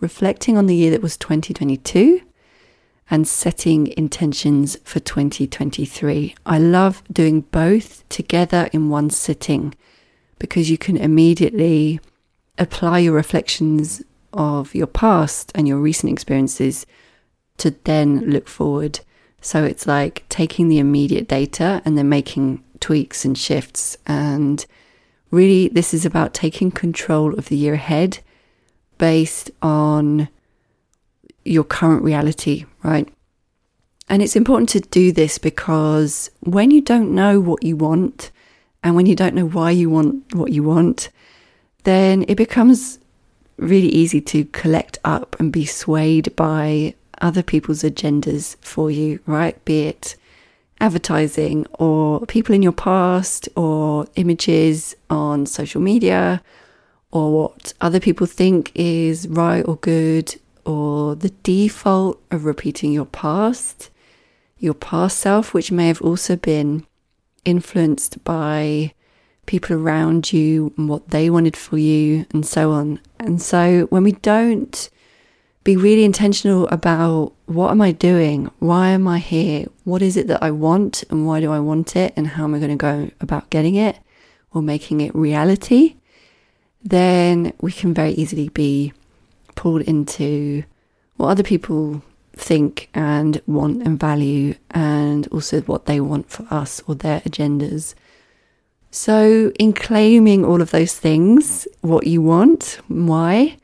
reflecting 0.00 0.58
on 0.58 0.66
the 0.66 0.74
year 0.74 0.90
that 0.90 1.02
was 1.02 1.16
2022 1.16 2.20
and 3.08 3.26
setting 3.26 3.86
intentions 3.96 4.76
for 4.82 4.98
2023. 4.98 6.34
I 6.44 6.58
love 6.58 7.02
doing 7.12 7.42
both 7.42 8.06
together 8.08 8.68
in 8.72 8.90
one 8.90 9.10
sitting 9.10 9.74
because 10.38 10.68
you 10.68 10.76
can 10.76 10.96
immediately 10.96 12.00
apply 12.58 12.98
your 12.98 13.14
reflections 13.14 14.02
of 14.32 14.74
your 14.74 14.88
past 14.88 15.52
and 15.54 15.68
your 15.68 15.78
recent 15.78 16.12
experiences 16.12 16.84
to 17.58 17.70
then 17.84 18.28
look 18.28 18.48
forward. 18.48 19.00
So 19.46 19.62
it's 19.62 19.86
like 19.86 20.24
taking 20.28 20.68
the 20.68 20.80
immediate 20.80 21.28
data 21.28 21.80
and 21.84 21.96
then 21.96 22.08
making 22.08 22.64
tweaks 22.80 23.24
and 23.24 23.38
shifts. 23.38 23.96
And 24.04 24.66
really, 25.30 25.68
this 25.68 25.94
is 25.94 26.04
about 26.04 26.34
taking 26.34 26.72
control 26.72 27.32
of 27.38 27.48
the 27.48 27.54
year 27.54 27.74
ahead 27.74 28.18
based 28.98 29.52
on 29.62 30.28
your 31.44 31.62
current 31.62 32.02
reality, 32.02 32.64
right? 32.82 33.08
And 34.08 34.20
it's 34.20 34.34
important 34.34 34.68
to 34.70 34.80
do 34.80 35.12
this 35.12 35.38
because 35.38 36.28
when 36.40 36.72
you 36.72 36.80
don't 36.80 37.14
know 37.14 37.38
what 37.38 37.62
you 37.62 37.76
want 37.76 38.32
and 38.82 38.96
when 38.96 39.06
you 39.06 39.14
don't 39.14 39.36
know 39.36 39.46
why 39.46 39.70
you 39.70 39.88
want 39.88 40.34
what 40.34 40.50
you 40.50 40.64
want, 40.64 41.08
then 41.84 42.24
it 42.26 42.34
becomes 42.34 42.98
really 43.58 43.90
easy 43.90 44.20
to 44.22 44.44
collect 44.46 44.98
up 45.04 45.36
and 45.38 45.52
be 45.52 45.64
swayed 45.64 46.34
by 46.34 46.96
other 47.20 47.42
people's 47.42 47.82
agendas 47.82 48.56
for 48.60 48.90
you, 48.90 49.20
right? 49.26 49.62
Be 49.64 49.82
it 49.82 50.16
advertising 50.80 51.66
or 51.78 52.26
people 52.26 52.54
in 52.54 52.62
your 52.62 52.72
past 52.72 53.48
or 53.56 54.06
images 54.16 54.94
on 55.08 55.46
social 55.46 55.80
media 55.80 56.42
or 57.10 57.32
what 57.32 57.72
other 57.80 58.00
people 58.00 58.26
think 58.26 58.72
is 58.74 59.26
right 59.28 59.66
or 59.66 59.76
good 59.76 60.36
or 60.64 61.14
the 61.14 61.30
default 61.42 62.20
of 62.30 62.44
repeating 62.44 62.92
your 62.92 63.06
past, 63.06 63.88
your 64.58 64.74
past 64.74 65.18
self, 65.18 65.54
which 65.54 65.70
may 65.72 65.88
have 65.88 66.02
also 66.02 66.36
been 66.36 66.84
influenced 67.44 68.22
by 68.24 68.92
people 69.46 69.76
around 69.76 70.32
you 70.32 70.74
and 70.76 70.88
what 70.88 71.08
they 71.10 71.30
wanted 71.30 71.56
for 71.56 71.78
you 71.78 72.26
and 72.32 72.44
so 72.44 72.72
on. 72.72 73.00
And 73.18 73.40
so 73.40 73.86
when 73.86 74.02
we 74.02 74.12
don't 74.12 74.90
be 75.66 75.76
really 75.76 76.04
intentional 76.04 76.68
about 76.68 77.32
what 77.46 77.72
am 77.72 77.80
I 77.82 77.90
doing? 77.90 78.48
Why 78.60 78.90
am 78.90 79.08
I 79.08 79.18
here? 79.18 79.66
What 79.82 80.00
is 80.00 80.16
it 80.16 80.28
that 80.28 80.40
I 80.40 80.52
want 80.52 81.02
and 81.10 81.26
why 81.26 81.40
do 81.40 81.50
I 81.50 81.58
want 81.58 81.96
it? 81.96 82.12
And 82.16 82.28
how 82.28 82.44
am 82.44 82.54
I 82.54 82.60
going 82.60 82.70
to 82.70 82.76
go 82.76 83.10
about 83.20 83.50
getting 83.50 83.74
it 83.74 83.98
or 84.52 84.62
making 84.62 85.00
it 85.00 85.12
reality? 85.12 85.96
Then 86.84 87.52
we 87.60 87.72
can 87.72 87.92
very 87.92 88.12
easily 88.12 88.48
be 88.48 88.92
pulled 89.56 89.82
into 89.82 90.62
what 91.16 91.30
other 91.30 91.42
people 91.42 92.00
think 92.36 92.88
and 92.94 93.42
want 93.48 93.82
and 93.82 93.98
value, 93.98 94.54
and 94.70 95.26
also 95.28 95.62
what 95.62 95.86
they 95.86 95.98
want 95.98 96.30
for 96.30 96.46
us 96.48 96.80
or 96.86 96.94
their 96.94 97.20
agendas. 97.22 97.94
So, 98.92 99.50
in 99.58 99.72
claiming 99.72 100.44
all 100.44 100.60
of 100.62 100.70
those 100.70 100.94
things, 100.94 101.66
what 101.80 102.06
you 102.06 102.22
want, 102.22 102.78
why, 102.86 103.56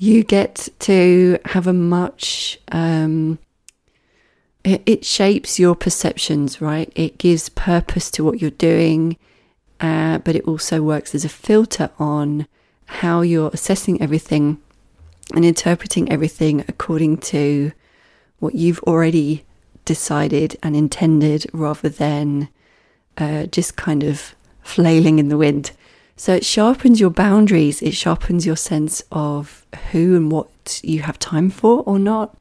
you 0.00 0.24
get 0.24 0.70
to 0.78 1.38
have 1.44 1.66
a 1.66 1.74
much, 1.74 2.58
um, 2.72 3.38
it, 4.64 4.82
it 4.86 5.04
shapes 5.04 5.58
your 5.58 5.74
perceptions, 5.74 6.58
right? 6.58 6.90
It 6.94 7.18
gives 7.18 7.50
purpose 7.50 8.10
to 8.12 8.24
what 8.24 8.40
you're 8.40 8.50
doing, 8.50 9.18
uh, 9.78 10.16
but 10.18 10.34
it 10.34 10.44
also 10.44 10.80
works 10.82 11.14
as 11.14 11.26
a 11.26 11.28
filter 11.28 11.90
on 11.98 12.46
how 12.86 13.20
you're 13.20 13.50
assessing 13.52 14.00
everything 14.00 14.58
and 15.34 15.44
interpreting 15.44 16.10
everything 16.10 16.64
according 16.66 17.18
to 17.18 17.72
what 18.38 18.54
you've 18.54 18.82
already 18.84 19.44
decided 19.84 20.56
and 20.62 20.74
intended 20.74 21.44
rather 21.52 21.90
than 21.90 22.48
uh, 23.18 23.44
just 23.44 23.76
kind 23.76 24.02
of 24.02 24.34
flailing 24.62 25.18
in 25.18 25.28
the 25.28 25.36
wind. 25.36 25.72
So 26.20 26.34
it 26.34 26.44
sharpens 26.44 27.00
your 27.00 27.08
boundaries, 27.08 27.80
it 27.80 27.94
sharpens 27.94 28.44
your 28.44 28.54
sense 28.54 29.02
of 29.10 29.64
who 29.90 30.14
and 30.14 30.30
what 30.30 30.78
you 30.84 31.00
have 31.00 31.18
time 31.18 31.48
for 31.48 31.82
or 31.84 31.98
not, 31.98 32.36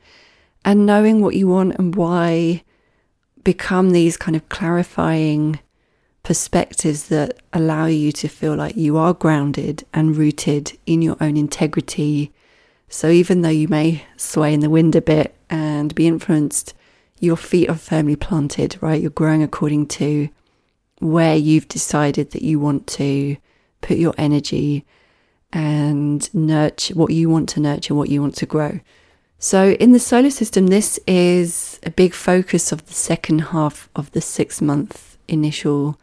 and 0.65 0.85
knowing 0.85 1.21
what 1.21 1.35
you 1.35 1.47
want 1.47 1.75
and 1.79 1.95
why 1.95 2.63
become 3.45 3.91
these 3.91 4.17
kind 4.17 4.35
of 4.35 4.49
clarifying 4.49 5.61
perspectives 6.23 7.07
that 7.07 7.39
allow 7.53 7.85
you 7.85 8.11
to 8.11 8.27
feel 8.27 8.53
like 8.53 8.75
you 8.75 8.97
are 8.97 9.13
grounded 9.13 9.85
and 9.93 10.17
rooted 10.17 10.77
in 10.85 11.01
your 11.01 11.15
own 11.21 11.37
integrity. 11.37 12.33
So 12.89 13.07
even 13.09 13.43
though 13.43 13.47
you 13.47 13.69
may 13.69 14.03
sway 14.17 14.53
in 14.53 14.59
the 14.59 14.69
wind 14.69 14.93
a 14.97 15.01
bit 15.01 15.33
and 15.49 15.95
be 15.95 16.05
influenced, 16.05 16.73
your 17.21 17.37
feet 17.37 17.69
are 17.69 17.75
firmly 17.75 18.17
planted, 18.17 18.77
right? 18.81 19.01
You're 19.01 19.09
growing 19.09 19.41
according 19.41 19.87
to 19.87 20.27
where 20.99 21.37
you've 21.37 21.69
decided 21.69 22.31
that 22.31 22.41
you 22.41 22.59
want 22.59 22.85
to 22.87 23.37
put 23.81 23.97
your 23.97 24.13
energy 24.17 24.85
and 25.51 26.33
nurture 26.33 26.93
what 26.93 27.11
you 27.11 27.29
want 27.29 27.49
to 27.49 27.59
nurture, 27.59 27.95
what 27.95 28.09
you 28.09 28.21
want 28.21 28.35
to 28.35 28.45
grow. 28.45 28.79
So, 29.41 29.71
in 29.71 29.93
the 29.93 29.99
SOLA 29.99 30.31
System, 30.31 30.67
this 30.67 30.99
is 31.07 31.79
a 31.83 31.89
big 31.89 32.13
focus 32.13 32.71
of 32.71 32.85
the 32.87 32.93
second 32.93 33.39
half 33.39 33.89
of 33.95 34.11
the 34.11 34.21
six 34.21 34.61
month 34.61 35.17
initial 35.27 35.97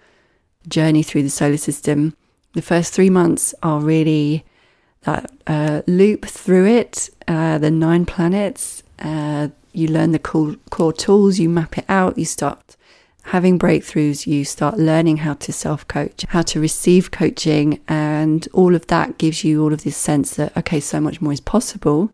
journey 0.66 1.02
through 1.02 1.22
the 1.22 1.30
SOLA 1.30 1.58
System. 1.58 2.16
The 2.54 2.62
first 2.62 2.94
three 2.94 3.10
months 3.10 3.54
are 3.62 3.80
really 3.80 4.44
that 5.02 5.30
uh, 5.46 5.82
loop 5.86 6.24
through 6.24 6.66
it, 6.66 7.10
uh, 7.28 7.58
the 7.58 7.70
nine 7.70 8.06
planets. 8.06 8.82
Uh, 8.98 9.48
you 9.72 9.88
learn 9.88 10.12
the 10.12 10.18
core, 10.18 10.56
core 10.70 10.92
tools, 10.92 11.38
you 11.38 11.50
map 11.50 11.76
it 11.76 11.84
out, 11.88 12.16
you 12.16 12.24
start 12.24 12.76
having 13.26 13.58
breakthroughs, 13.58 14.26
you 14.26 14.44
start 14.44 14.78
learning 14.78 15.18
how 15.18 15.34
to 15.34 15.52
self 15.52 15.86
coach, 15.88 16.24
how 16.28 16.42
to 16.42 16.60
receive 16.60 17.10
coaching, 17.10 17.80
and 17.88 18.46
all 18.52 18.74
of 18.74 18.86
that 18.86 19.18
gives 19.18 19.42
you 19.42 19.62
all 19.62 19.72
of 19.72 19.82
this 19.82 19.96
sense 19.96 20.36
that, 20.36 20.56
okay, 20.56 20.78
so 20.78 21.00
much 21.00 21.20
more 21.20 21.32
is 21.32 21.40
possible. 21.40 22.12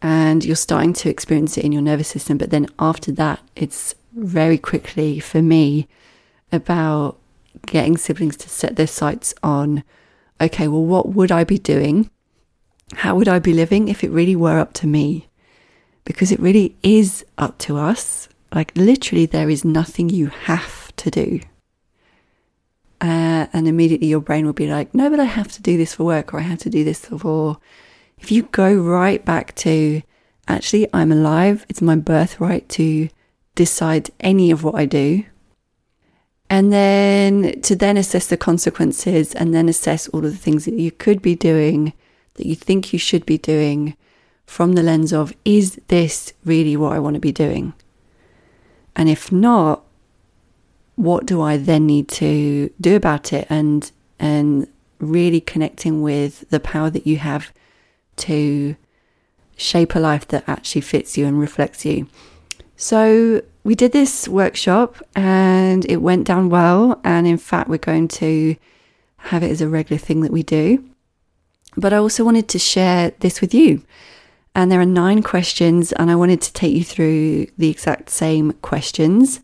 And 0.00 0.44
you're 0.44 0.56
starting 0.56 0.92
to 0.94 1.08
experience 1.08 1.58
it 1.58 1.64
in 1.64 1.72
your 1.72 1.82
nervous 1.82 2.08
system. 2.08 2.38
But 2.38 2.50
then 2.50 2.68
after 2.78 3.10
that, 3.12 3.40
it's 3.56 3.94
very 4.12 4.58
quickly 4.58 5.18
for 5.18 5.42
me 5.42 5.88
about 6.52 7.18
getting 7.66 7.96
siblings 7.96 8.36
to 8.36 8.48
set 8.48 8.76
their 8.76 8.86
sights 8.86 9.34
on, 9.42 9.82
okay, 10.40 10.68
well, 10.68 10.84
what 10.84 11.08
would 11.08 11.32
I 11.32 11.42
be 11.42 11.58
doing? 11.58 12.10
How 12.92 13.16
would 13.16 13.28
I 13.28 13.38
be 13.40 13.52
living 13.52 13.88
if 13.88 14.04
it 14.04 14.10
really 14.10 14.36
were 14.36 14.58
up 14.58 14.74
to 14.74 14.86
me? 14.86 15.28
Because 16.04 16.30
it 16.30 16.38
really 16.38 16.76
is 16.82 17.24
up 17.38 17.58
to 17.60 17.78
us 17.78 18.28
like, 18.54 18.72
literally, 18.76 19.26
there 19.26 19.50
is 19.50 19.64
nothing 19.64 20.08
you 20.08 20.28
have 20.28 20.94
to 20.96 21.10
do. 21.10 21.40
Uh, 23.00 23.46
and 23.52 23.66
immediately 23.66 24.06
your 24.06 24.20
brain 24.20 24.46
will 24.46 24.52
be 24.52 24.68
like, 24.68 24.94
no, 24.94 25.10
but 25.10 25.20
I 25.20 25.24
have 25.24 25.50
to 25.52 25.62
do 25.62 25.76
this 25.76 25.94
for 25.94 26.04
work 26.04 26.32
or 26.32 26.38
I 26.38 26.42
have 26.42 26.60
to 26.60 26.70
do 26.70 26.84
this 26.84 27.04
for. 27.04 27.58
If 28.18 28.30
you 28.30 28.44
go 28.44 28.72
right 28.74 29.22
back 29.22 29.54
to, 29.56 30.00
actually, 30.48 30.88
I'm 30.94 31.12
alive, 31.12 31.66
it's 31.68 31.82
my 31.82 31.96
birthright 31.96 32.68
to 32.70 33.08
decide 33.54 34.10
any 34.20 34.50
of 34.50 34.62
what 34.64 34.76
I 34.76 34.86
do. 34.86 35.24
And 36.48 36.72
then 36.72 37.60
to 37.62 37.74
then 37.74 37.96
assess 37.96 38.28
the 38.28 38.36
consequences 38.36 39.34
and 39.34 39.52
then 39.52 39.68
assess 39.68 40.08
all 40.08 40.24
of 40.24 40.30
the 40.30 40.38
things 40.38 40.64
that 40.64 40.74
you 40.74 40.92
could 40.92 41.20
be 41.20 41.34
doing, 41.34 41.92
that 42.34 42.46
you 42.46 42.54
think 42.54 42.92
you 42.92 42.98
should 42.98 43.26
be 43.26 43.36
doing 43.36 43.96
from 44.46 44.74
the 44.74 44.82
lens 44.82 45.12
of, 45.12 45.34
is 45.44 45.80
this 45.88 46.32
really 46.44 46.76
what 46.76 46.92
I 46.92 47.00
want 47.00 47.14
to 47.14 47.20
be 47.20 47.32
doing? 47.32 47.74
And 48.96 49.08
if 49.08 49.32
not, 49.32 49.84
what 50.96 51.26
do 51.26 51.40
I 51.40 51.56
then 51.56 51.86
need 51.86 52.08
to 52.08 52.70
do 52.80 52.96
about 52.96 53.32
it? 53.32 53.46
And 53.50 53.90
and 54.18 54.68
really 55.00 55.40
connecting 55.40 56.02
with 56.02 56.48
the 56.50 56.60
power 56.60 56.90
that 56.90 57.06
you 57.06 57.18
have 57.18 57.52
to 58.16 58.76
shape 59.56 59.94
a 59.94 59.98
life 59.98 60.26
that 60.28 60.48
actually 60.48 60.80
fits 60.80 61.18
you 61.18 61.26
and 61.26 61.38
reflects 61.38 61.84
you. 61.84 62.06
So 62.76 63.42
we 63.62 63.74
did 63.74 63.92
this 63.92 64.28
workshop 64.28 64.96
and 65.14 65.84
it 65.90 65.98
went 65.98 66.26
down 66.26 66.48
well. 66.48 67.00
And 67.04 67.26
in 67.26 67.38
fact, 67.38 67.68
we're 67.68 67.78
going 67.78 68.08
to 68.08 68.56
have 69.18 69.42
it 69.42 69.50
as 69.50 69.60
a 69.60 69.68
regular 69.68 69.98
thing 69.98 70.20
that 70.20 70.32
we 70.32 70.42
do. 70.42 70.84
But 71.76 71.92
I 71.92 71.96
also 71.96 72.24
wanted 72.24 72.48
to 72.48 72.58
share 72.58 73.12
this 73.20 73.40
with 73.40 73.54
you 73.54 73.82
and 74.54 74.70
there 74.70 74.80
are 74.80 74.86
nine 74.86 75.22
questions, 75.22 75.92
and 75.92 76.10
I 76.10 76.16
wanted 76.16 76.40
to 76.42 76.52
take 76.52 76.74
you 76.74 76.84
through 76.84 77.46
the 77.58 77.70
exact 77.70 78.10
same 78.10 78.52
questions. 78.62 79.40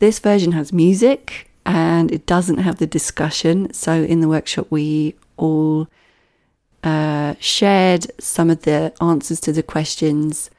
This 0.00 0.18
version 0.18 0.52
has 0.52 0.72
music 0.72 1.50
and 1.64 2.10
it 2.10 2.26
doesn't 2.26 2.58
have 2.58 2.78
the 2.78 2.86
discussion. 2.86 3.72
So, 3.72 4.02
in 4.02 4.20
the 4.20 4.28
workshop, 4.28 4.66
we 4.70 5.14
all 5.36 5.88
uh, 6.82 7.34
shared 7.38 8.06
some 8.20 8.50
of 8.50 8.62
the 8.62 8.92
answers 9.00 9.40
to 9.40 9.52
the 9.52 9.62
questions. 9.62 10.50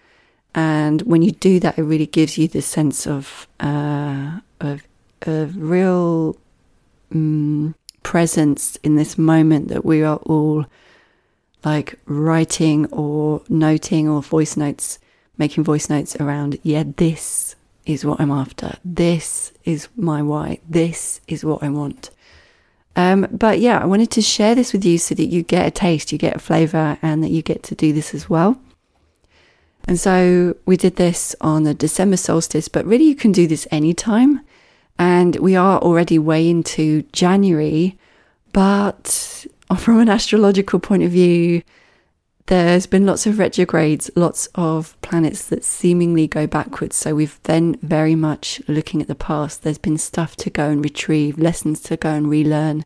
And 0.53 1.01
when 1.03 1.21
you 1.21 1.31
do 1.31 1.59
that, 1.59 1.77
it 1.77 1.83
really 1.83 2.07
gives 2.07 2.37
you 2.37 2.47
the 2.47 2.61
sense 2.61 3.07
of, 3.07 3.47
uh, 3.59 4.39
of, 4.59 4.83
of 5.23 5.57
real 5.57 6.37
um, 7.13 7.75
presence 8.03 8.77
in 8.83 8.95
this 8.95 9.17
moment 9.17 9.69
that 9.69 9.85
we 9.85 10.03
are 10.03 10.17
all 10.17 10.65
like 11.63 11.99
writing 12.05 12.87
or 12.87 13.41
noting 13.49 14.09
or 14.09 14.21
voice 14.21 14.57
notes 14.57 14.99
making 15.41 15.63
voice 15.63 15.89
notes 15.89 16.15
around, 16.17 16.59
yeah, 16.61 16.83
this 16.97 17.55
is 17.85 18.05
what 18.05 18.21
I'm 18.21 18.31
after. 18.31 18.77
This 18.85 19.51
is 19.65 19.89
my 19.95 20.21
why. 20.21 20.59
This 20.69 21.19
is 21.27 21.43
what 21.43 21.63
I 21.63 21.69
want. 21.69 22.11
Um, 22.95 23.27
but 23.31 23.59
yeah, 23.59 23.79
I 23.79 23.85
wanted 23.85 24.11
to 24.11 24.21
share 24.21 24.53
this 24.53 24.71
with 24.71 24.85
you 24.85 24.97
so 24.97 25.15
that 25.15 25.25
you 25.25 25.41
get 25.41 25.65
a 25.65 25.71
taste, 25.71 26.11
you 26.11 26.17
get 26.17 26.35
a 26.35 26.39
flavor, 26.39 26.97
and 27.01 27.23
that 27.23 27.31
you 27.31 27.41
get 27.41 27.63
to 27.63 27.75
do 27.75 27.91
this 27.91 28.13
as 28.13 28.29
well. 28.29 28.61
And 29.85 29.99
so 29.99 30.55
we 30.65 30.77
did 30.77 30.97
this 30.97 31.35
on 31.41 31.63
the 31.63 31.73
December 31.73 32.17
solstice, 32.17 32.67
but 32.67 32.85
really 32.85 33.05
you 33.05 33.15
can 33.15 33.31
do 33.31 33.47
this 33.47 33.67
anytime. 33.71 34.41
And 34.99 35.37
we 35.37 35.55
are 35.55 35.79
already 35.79 36.19
way 36.19 36.47
into 36.47 37.01
January, 37.13 37.97
but 38.53 39.47
from 39.77 39.99
an 39.99 40.09
astrological 40.09 40.79
point 40.79 41.03
of 41.03 41.11
view, 41.11 41.61
there's 42.47 42.85
been 42.85 43.05
lots 43.05 43.25
of 43.25 43.39
retrogrades, 43.39 44.11
lots 44.15 44.47
of 44.55 44.99
planets 45.01 45.45
that 45.45 45.63
seemingly 45.63 46.27
go 46.27 46.47
backwards. 46.47 46.95
So 46.95 47.15
we've 47.15 47.41
been 47.43 47.77
very 47.81 48.15
much 48.15 48.61
looking 48.67 49.01
at 49.01 49.07
the 49.07 49.15
past. 49.15 49.63
There's 49.63 49.77
been 49.77 49.97
stuff 49.97 50.35
to 50.37 50.49
go 50.49 50.69
and 50.69 50.83
retrieve, 50.83 51.37
lessons 51.37 51.79
to 51.83 51.95
go 51.95 52.09
and 52.09 52.29
relearn, 52.29 52.83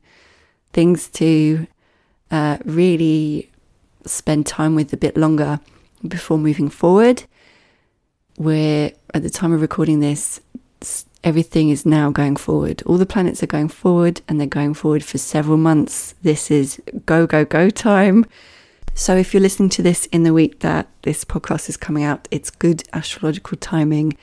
things 0.73 1.07
to 1.09 1.65
uh, 2.29 2.57
really 2.65 3.49
spend 4.05 4.45
time 4.45 4.75
with 4.75 4.93
a 4.93 4.97
bit 4.97 5.17
longer 5.17 5.59
before 6.07 6.37
moving 6.37 6.69
forward. 6.69 7.23
We're 8.37 8.91
at 9.13 9.23
the 9.23 9.29
time 9.29 9.53
of 9.53 9.61
recording 9.61 10.01
this, 10.01 10.41
everything 11.25 11.69
is 11.69 11.85
now 11.85 12.11
going 12.11 12.35
forward. 12.35 12.83
All 12.85 12.97
the 12.97 13.05
planets 13.05 13.41
are 13.41 13.47
going 13.47 13.67
forward 13.67 14.21
and 14.29 14.39
they're 14.39 14.47
going 14.47 14.75
forward 14.75 15.03
for 15.03 15.17
several 15.17 15.57
months. 15.57 16.13
This 16.21 16.51
is 16.51 16.79
go, 17.05 17.25
go, 17.25 17.43
go 17.43 17.71
time. 17.71 18.25
So 18.93 19.17
if 19.17 19.33
you're 19.33 19.41
listening 19.41 19.69
to 19.69 19.81
this 19.81 20.05
in 20.05 20.23
the 20.23 20.33
week 20.33 20.59
that 20.59 20.87
this 21.01 21.25
podcast 21.25 21.67
is 21.67 21.75
coming 21.75 22.03
out, 22.03 22.27
it's 22.31 22.51
good 22.51 22.83
astrological 22.93 23.57
timing. 23.57 24.15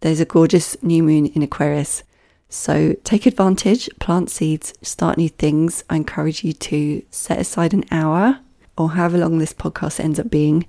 There's 0.00 0.20
a 0.20 0.24
gorgeous 0.24 0.82
new 0.82 1.02
moon 1.02 1.26
in 1.26 1.42
Aquarius. 1.42 2.02
So 2.48 2.96
take 3.04 3.26
advantage, 3.26 3.90
plant 4.00 4.30
seeds, 4.30 4.72
start 4.80 5.18
new 5.18 5.28
things. 5.28 5.84
I 5.90 5.96
encourage 5.96 6.42
you 6.42 6.54
to 6.54 7.02
set 7.10 7.38
aside 7.38 7.74
an 7.74 7.84
hour 7.90 8.40
or 8.78 8.92
however 8.92 9.18
long 9.18 9.38
this 9.38 9.52
podcast 9.52 10.00
ends 10.00 10.18
up 10.18 10.30
being 10.30 10.66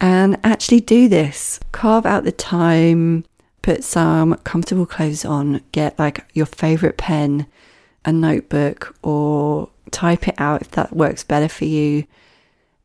and 0.00 0.38
actually 0.44 0.80
do 0.80 1.08
this. 1.08 1.58
Carve 1.72 2.06
out 2.06 2.22
the 2.22 2.32
time, 2.32 3.24
put 3.62 3.84
some 3.84 4.34
comfortable 4.38 4.86
clothes 4.86 5.24
on, 5.24 5.62
get 5.72 5.98
like 5.98 6.24
your 6.32 6.46
favorite 6.46 6.96
pen, 6.96 7.46
a 8.04 8.12
notebook, 8.12 8.96
or 9.02 9.70
type 9.90 10.28
it 10.28 10.34
out 10.38 10.62
if 10.62 10.70
that 10.72 10.94
works 10.94 11.24
better 11.24 11.48
for 11.48 11.64
you 11.64 12.04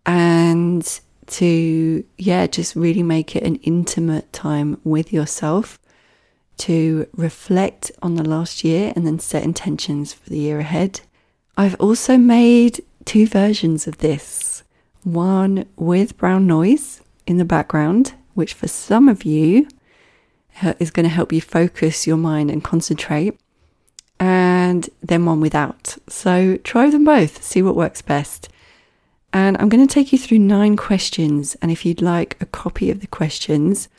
and 0.05 0.99
to, 1.27 2.03
yeah, 2.17 2.47
just 2.47 2.75
really 2.75 3.03
make 3.03 3.35
it 3.35 3.43
an 3.43 3.55
intimate 3.57 4.31
time 4.31 4.79
with 4.83 5.11
yourself 5.11 5.79
to 6.57 7.07
reflect 7.15 7.91
on 8.01 8.15
the 8.15 8.23
last 8.27 8.63
year 8.63 8.93
and 8.95 9.05
then 9.05 9.19
set 9.19 9.43
intentions 9.43 10.13
for 10.13 10.29
the 10.29 10.37
year 10.37 10.59
ahead. 10.59 11.01
I've 11.57 11.75
also 11.79 12.17
made 12.17 12.83
two 13.05 13.27
versions 13.27 13.87
of 13.87 13.97
this 13.99 14.63
one 15.03 15.65
with 15.75 16.17
brown 16.17 16.47
noise 16.47 17.01
in 17.27 17.37
the 17.37 17.45
background, 17.45 18.13
which 18.33 18.53
for 18.53 18.67
some 18.67 19.07
of 19.07 19.23
you 19.23 19.67
is 20.79 20.91
going 20.91 21.03
to 21.03 21.09
help 21.09 21.31
you 21.31 21.41
focus 21.41 22.07
your 22.07 22.17
mind 22.17 22.49
and 22.49 22.63
concentrate, 22.63 23.39
and 24.19 24.89
then 25.01 25.25
one 25.25 25.41
without. 25.41 25.97
So 26.07 26.57
try 26.57 26.89
them 26.89 27.03
both, 27.03 27.43
see 27.43 27.61
what 27.61 27.75
works 27.75 28.01
best. 28.01 28.49
And 29.33 29.57
I'm 29.57 29.67
going 29.67 29.85
to 29.85 29.93
take 29.93 30.13
you 30.13 30.17
through 30.17 30.39
nine 30.39 30.77
questions. 30.77 31.55
And 31.61 31.69
if 31.69 31.85
you'd 31.85 32.01
like 32.01 32.37
a 32.39 32.45
copy 32.45 32.89
of 32.89 33.01
the 33.01 33.07
questions, 33.07 33.89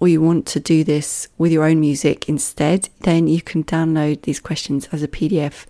or 0.00 0.08
you 0.08 0.20
want 0.20 0.46
to 0.46 0.60
do 0.60 0.84
this 0.84 1.28
with 1.38 1.52
your 1.52 1.64
own 1.64 1.80
music 1.80 2.28
instead, 2.28 2.88
then 3.00 3.28
you 3.28 3.42
can 3.42 3.64
download 3.64 4.22
these 4.22 4.40
questions 4.40 4.88
as 4.92 5.02
a 5.02 5.08
PDF 5.08 5.66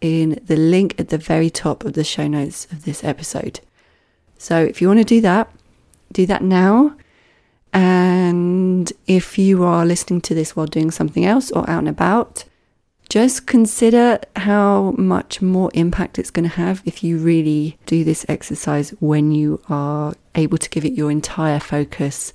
in 0.00 0.40
the 0.44 0.56
link 0.56 0.98
at 0.98 1.08
the 1.08 1.18
very 1.18 1.48
top 1.50 1.84
of 1.84 1.94
the 1.94 2.04
show 2.04 2.26
notes 2.26 2.66
of 2.72 2.84
this 2.84 3.02
episode. 3.04 3.60
So 4.38 4.62
if 4.62 4.80
you 4.82 4.88
want 4.88 5.00
to 5.00 5.04
do 5.04 5.20
that, 5.22 5.50
do 6.12 6.26
that 6.26 6.42
now. 6.42 6.96
And 7.74 8.90
if 9.06 9.36
you 9.36 9.64
are 9.64 9.84
listening 9.84 10.20
to 10.22 10.34
this 10.34 10.56
while 10.56 10.66
doing 10.66 10.90
something 10.90 11.26
else 11.26 11.50
or 11.50 11.68
out 11.68 11.80
and 11.80 11.88
about, 11.88 12.44
just 13.08 13.46
consider 13.46 14.18
how 14.36 14.92
much 14.92 15.42
more 15.42 15.70
impact 15.74 16.18
it's 16.18 16.30
going 16.30 16.48
to 16.48 16.56
have 16.56 16.82
if 16.84 17.04
you 17.04 17.18
really 17.18 17.76
do 17.84 18.02
this 18.02 18.24
exercise 18.28 18.90
when 19.00 19.32
you 19.32 19.60
are 19.68 20.14
able 20.34 20.56
to 20.56 20.70
give 20.70 20.84
it 20.84 20.94
your 20.94 21.10
entire 21.10 21.60
focus 21.60 22.32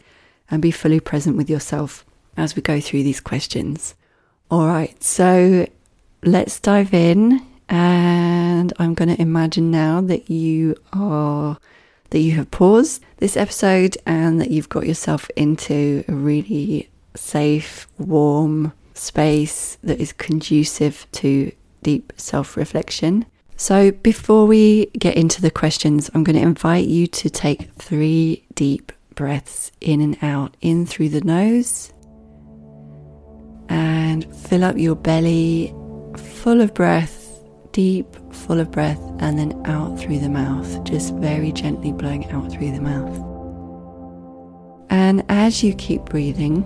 and 0.52 0.62
be 0.62 0.72
fully 0.72 1.00
present 1.00 1.38
with 1.38 1.50
yourself 1.50 2.06
as 2.38 2.56
we 2.56 2.62
go 2.62 2.80
through 2.80 3.04
these 3.04 3.20
questions. 3.20 3.96
All 4.52 4.68
right, 4.68 5.02
so 5.04 5.68
let's 6.24 6.60
dive 6.60 6.94
in. 6.94 7.46
And 7.72 8.74
I'm 8.80 8.96
going 8.96 9.16
to 9.16 9.22
imagine 9.22 9.70
now 9.70 10.02
that 10.02 10.30
you 10.30 10.76
are, 10.92 11.60
that 12.10 12.20
you 12.20 12.34
have 12.34 12.52
paused 12.52 13.04
this 13.18 13.38
episode 13.38 13.98
and 14.06 14.40
that 14.40 14.52
you've 14.52 14.70
got 14.70 14.88
yourself 14.88 15.30
into 15.36 16.04
a 16.08 16.14
really 16.14 16.90
safe, 17.16 17.88
warm, 17.98 18.74
space 18.94 19.78
that 19.84 20.00
is 20.00 20.14
conducive 20.14 21.08
to 21.14 21.52
deep 21.84 22.14
self 22.18 22.58
reflection. 22.58 23.26
So, 23.56 23.92
before 23.92 24.46
we 24.46 24.86
get 24.98 25.16
into 25.16 25.42
the 25.42 25.52
questions, 25.52 26.10
I'm 26.14 26.24
going 26.24 26.38
to 26.38 26.42
invite 26.42 26.88
you 26.88 27.08
to 27.08 27.30
take 27.30 27.74
three 27.74 28.46
deep 28.56 28.92
breaths 29.16 29.72
in 29.82 30.00
and 30.00 30.18
out, 30.22 30.56
in 30.62 30.86
through 30.86 31.10
the 31.10 31.22
nose, 31.22 31.92
and 33.68 34.24
fill 34.34 34.64
up 34.64 34.78
your 34.78 34.96
belly 34.96 35.74
full 36.16 36.62
of 36.62 36.74
breath, 36.74 37.19
deep, 37.72 38.08
full 38.34 38.60
of 38.60 38.72
breath, 38.72 39.02
and 39.20 39.38
then 39.38 39.62
out 39.66 40.00
through 40.00 40.20
the 40.20 40.30
mouth, 40.30 40.84
just 40.84 41.14
very 41.16 41.52
gently 41.52 41.92
blowing 41.92 42.30
out 42.32 42.52
through 42.52 42.72
the 42.72 42.82
mouth. 42.82 43.26
And 44.90 45.24
as 45.30 45.64
you 45.64 45.74
keep 45.76 46.06
breathing, 46.06 46.64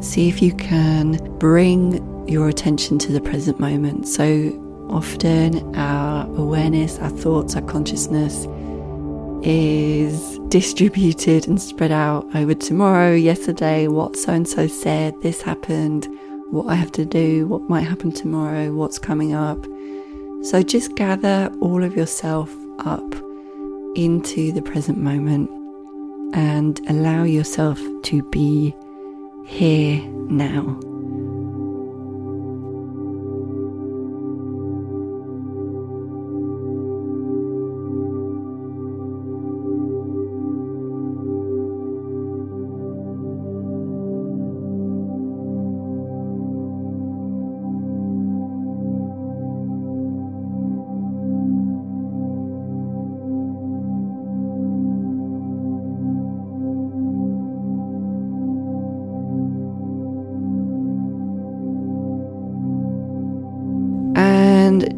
See 0.00 0.28
if 0.28 0.42
you 0.42 0.52
can 0.54 1.16
bring 1.38 2.28
your 2.28 2.48
attention 2.48 2.98
to 2.98 3.12
the 3.12 3.20
present 3.20 3.58
moment. 3.58 4.06
So 4.06 4.52
often, 4.90 5.74
our 5.74 6.26
awareness, 6.36 6.98
our 6.98 7.08
thoughts, 7.08 7.56
our 7.56 7.62
consciousness 7.62 8.46
is 9.42 10.38
distributed 10.48 11.48
and 11.48 11.60
spread 11.60 11.92
out 11.92 12.26
over 12.36 12.54
tomorrow, 12.54 13.14
yesterday, 13.14 13.88
what 13.88 14.16
so 14.16 14.32
and 14.32 14.46
so 14.46 14.66
said, 14.66 15.14
this 15.22 15.40
happened, 15.40 16.06
what 16.50 16.66
I 16.66 16.74
have 16.74 16.92
to 16.92 17.06
do, 17.06 17.46
what 17.46 17.62
might 17.62 17.80
happen 17.80 18.12
tomorrow, 18.12 18.72
what's 18.72 18.98
coming 18.98 19.32
up. 19.32 19.66
So 20.42 20.62
just 20.62 20.94
gather 20.94 21.52
all 21.60 21.82
of 21.82 21.96
yourself 21.96 22.54
up 22.80 23.14
into 23.96 24.52
the 24.52 24.62
present 24.62 24.98
moment 24.98 25.50
and 26.34 26.80
allow 26.88 27.24
yourself 27.24 27.80
to 28.04 28.22
be 28.30 28.74
here 29.46 30.00
now. 30.28 30.78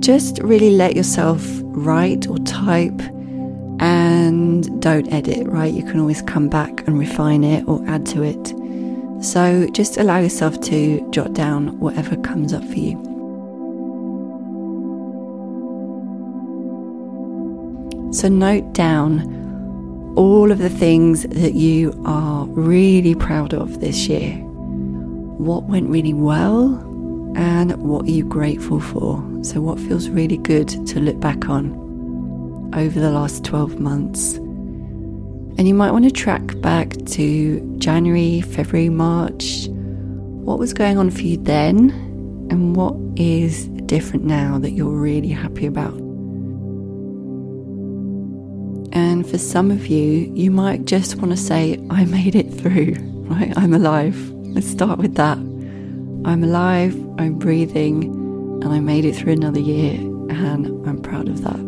Just 0.09 0.38
really 0.38 0.71
let 0.71 0.97
yourself 0.97 1.47
write 1.64 2.27
or 2.29 2.38
type 2.38 2.99
and 3.79 4.81
don't 4.81 5.12
edit, 5.12 5.47
right? 5.47 5.75
You 5.75 5.83
can 5.83 6.01
always 6.01 6.23
come 6.23 6.49
back 6.49 6.87
and 6.87 6.99
refine 6.99 7.44
it 7.44 7.68
or 7.68 7.87
add 7.87 8.07
to 8.07 8.23
it. 8.23 8.55
So 9.23 9.68
just 9.73 9.99
allow 9.99 10.18
yourself 10.18 10.62
to 10.62 11.07
jot 11.11 11.35
down 11.35 11.79
whatever 11.79 12.16
comes 12.16 12.55
up 12.55 12.64
for 12.64 12.77
you. 12.77 12.97
So 18.14 18.29
note 18.29 18.73
down 18.73 20.14
all 20.16 20.51
of 20.51 20.57
the 20.57 20.71
things 20.71 21.25
that 21.25 21.53
you 21.53 21.92
are 22.07 22.47
really 22.47 23.14
proud 23.14 23.53
of 23.53 23.81
this 23.81 24.09
year. 24.09 24.37
What 25.37 25.64
went 25.64 25.90
really 25.90 26.14
well? 26.14 26.88
And 27.37 27.77
what 27.77 28.07
are 28.07 28.11
you 28.11 28.25
grateful 28.25 28.81
for? 28.81 29.25
So, 29.43 29.61
what 29.61 29.79
feels 29.79 30.09
really 30.09 30.38
good 30.38 30.69
to 30.69 31.01
look 31.01 31.21
back 31.21 31.49
on 31.49 32.71
over 32.75 32.99
the 32.99 33.11
last 33.11 33.45
12 33.45 33.79
months? 33.79 34.35
And 34.35 35.67
you 35.67 35.75
might 35.75 35.91
want 35.91 36.05
to 36.05 36.11
track 36.11 36.61
back 36.61 36.95
to 37.07 37.77
January, 37.79 38.41
February, 38.41 38.91
March. 38.91 39.67
What 39.69 40.59
was 40.59 40.73
going 40.73 40.99
on 40.99 41.11
for 41.11 41.23
you 41.23 41.37
then? 41.37 41.91
And 42.51 42.77
what 42.77 42.95
is 43.17 43.67
different 43.87 44.25
now 44.25 44.59
that 44.61 44.71
you're 44.71 44.88
really 44.88 45.31
happy 45.31 45.67
about? 45.67 45.95
And 48.93 49.29
for 49.29 49.37
some 49.37 49.71
of 49.71 49.88
you, 49.88 50.33
you 50.35 50.51
might 50.51 50.85
just 50.85 51.17
want 51.17 51.31
to 51.31 51.37
say, 51.37 51.85
I 51.91 52.05
made 52.05 52.35
it 52.35 52.55
through, 52.55 52.95
right? 53.29 53.53
I'm 53.57 53.75
alive. 53.75 54.17
Let's 54.33 54.69
start 54.69 54.99
with 54.99 55.17
that. 55.17 55.38
I'm 56.25 56.43
alive, 56.45 56.95
I'm 57.19 57.39
breathing, 57.39 58.05
and 58.63 58.73
I 58.73 58.81
made 58.81 59.05
it 59.05 59.15
through 59.15 59.33
another 59.33 59.61
year, 59.61 59.95
and 59.95 60.67
I'm 60.87 61.01
proud 61.01 61.29
of 61.29 61.43
that. 61.43 61.68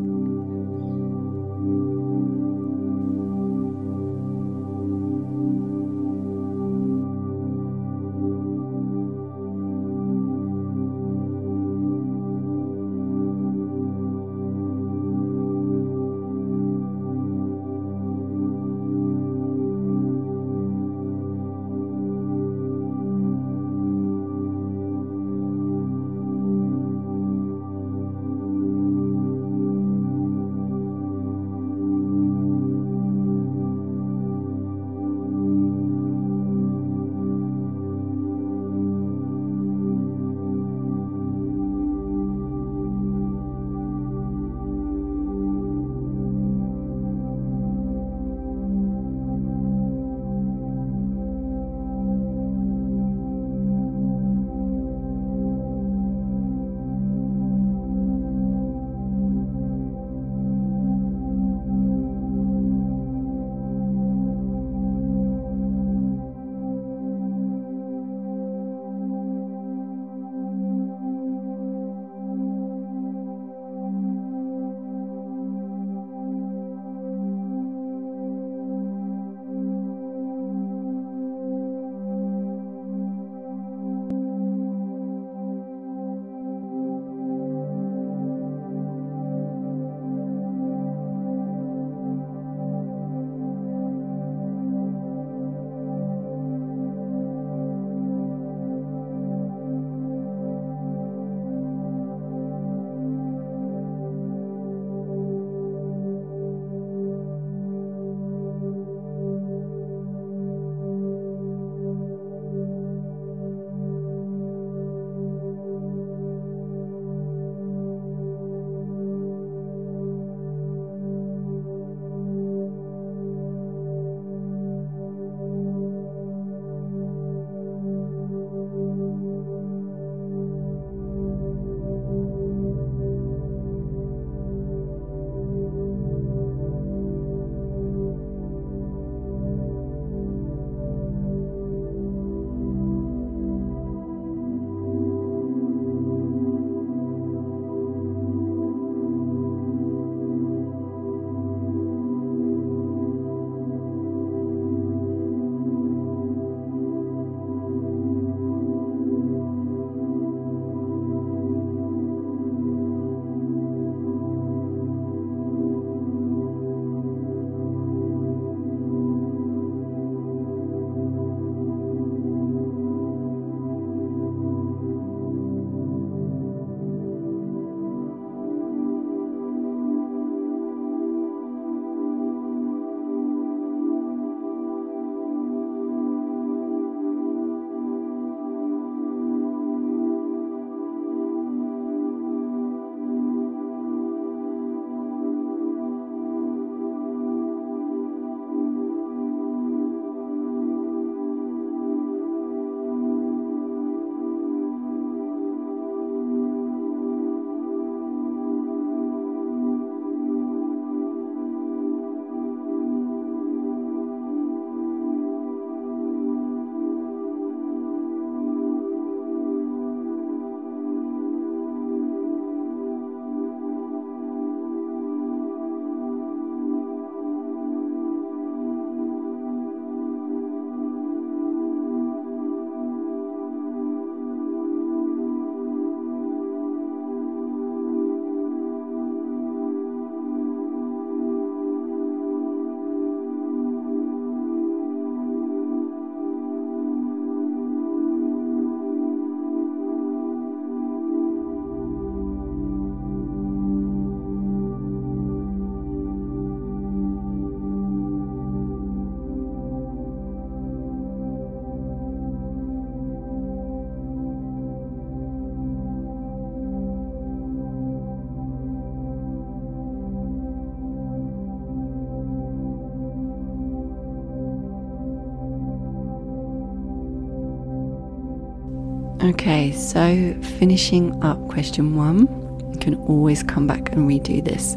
Okay, 279.41 279.73
so 279.73 280.35
finishing 280.59 281.19
up 281.25 281.49
question 281.49 281.97
one, 281.97 282.29
you 282.75 282.79
can 282.79 282.95
always 283.09 283.43
come 283.43 283.67
back 283.67 283.91
and 283.91 284.07
redo 284.07 284.45
this. 284.45 284.77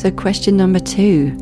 So, 0.00 0.10
question 0.10 0.56
number 0.56 0.78
two 0.78 1.36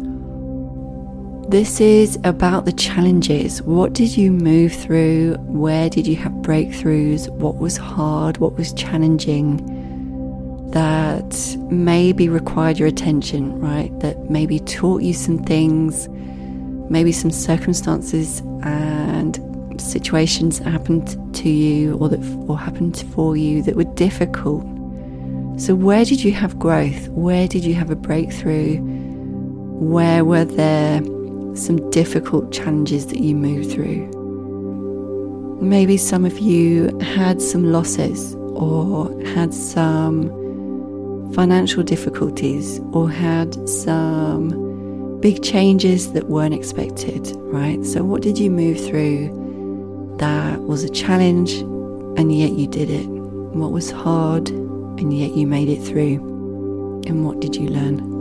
this 1.48 1.80
is 1.80 2.18
about 2.24 2.64
the 2.64 2.72
challenges. 2.72 3.62
What 3.62 3.92
did 3.92 4.16
you 4.16 4.32
move 4.32 4.72
through? 4.72 5.36
Where 5.42 5.88
did 5.88 6.08
you 6.08 6.16
have 6.16 6.32
breakthroughs? 6.32 7.30
What 7.30 7.58
was 7.58 7.76
hard? 7.76 8.38
What 8.38 8.54
was 8.54 8.72
challenging? 8.72 9.58
That 10.72 11.56
maybe 11.70 12.28
required 12.28 12.80
your 12.80 12.88
attention, 12.88 13.60
right? 13.60 13.96
That 14.00 14.28
maybe 14.28 14.58
taught 14.58 15.02
you 15.02 15.12
some 15.12 15.38
things, 15.38 16.08
maybe 16.90 17.12
some 17.12 17.30
circumstances 17.30 18.40
and 18.64 19.40
situations 19.80 20.58
happened 20.58 21.16
to 21.46 21.50
you 21.50 21.96
or 21.98 22.08
that 22.08 22.20
or 22.48 22.58
happened 22.58 23.04
for 23.14 23.36
you 23.36 23.62
that 23.62 23.76
were 23.76 23.90
difficult. 24.06 24.64
So 25.58 25.74
where 25.74 26.04
did 26.04 26.22
you 26.22 26.32
have 26.32 26.58
growth? 26.58 27.08
Where 27.08 27.48
did 27.48 27.64
you 27.64 27.74
have 27.74 27.90
a 27.90 27.96
breakthrough? 27.96 28.78
Where 29.94 30.24
were 30.24 30.44
there 30.44 31.00
some 31.56 31.90
difficult 31.90 32.52
challenges 32.52 33.06
that 33.06 33.18
you 33.18 33.34
moved 33.34 33.72
through. 33.72 34.12
Maybe 35.60 35.96
some 35.96 36.24
of 36.24 36.38
you 36.38 36.96
had 36.98 37.40
some 37.40 37.72
losses 37.72 38.34
or 38.34 39.10
had 39.28 39.54
some 39.54 40.30
financial 41.32 41.82
difficulties 41.82 42.78
or 42.92 43.10
had 43.10 43.68
some 43.68 45.18
big 45.20 45.42
changes 45.42 46.12
that 46.12 46.28
weren't 46.28 46.54
expected, 46.54 47.32
right? 47.36 47.84
So, 47.84 48.04
what 48.04 48.22
did 48.22 48.38
you 48.38 48.50
move 48.50 48.78
through 48.78 49.45
that 50.18 50.62
was 50.62 50.82
a 50.82 50.88
challenge 50.88 51.52
and 52.18 52.34
yet 52.34 52.52
you 52.52 52.66
did 52.66 52.90
it? 52.90 53.06
What 53.06 53.72
was 53.72 53.90
hard 53.90 54.48
and 54.48 55.16
yet 55.16 55.32
you 55.32 55.46
made 55.46 55.68
it 55.68 55.82
through? 55.82 57.02
And 57.06 57.24
what 57.24 57.40
did 57.40 57.56
you 57.56 57.68
learn? 57.68 58.15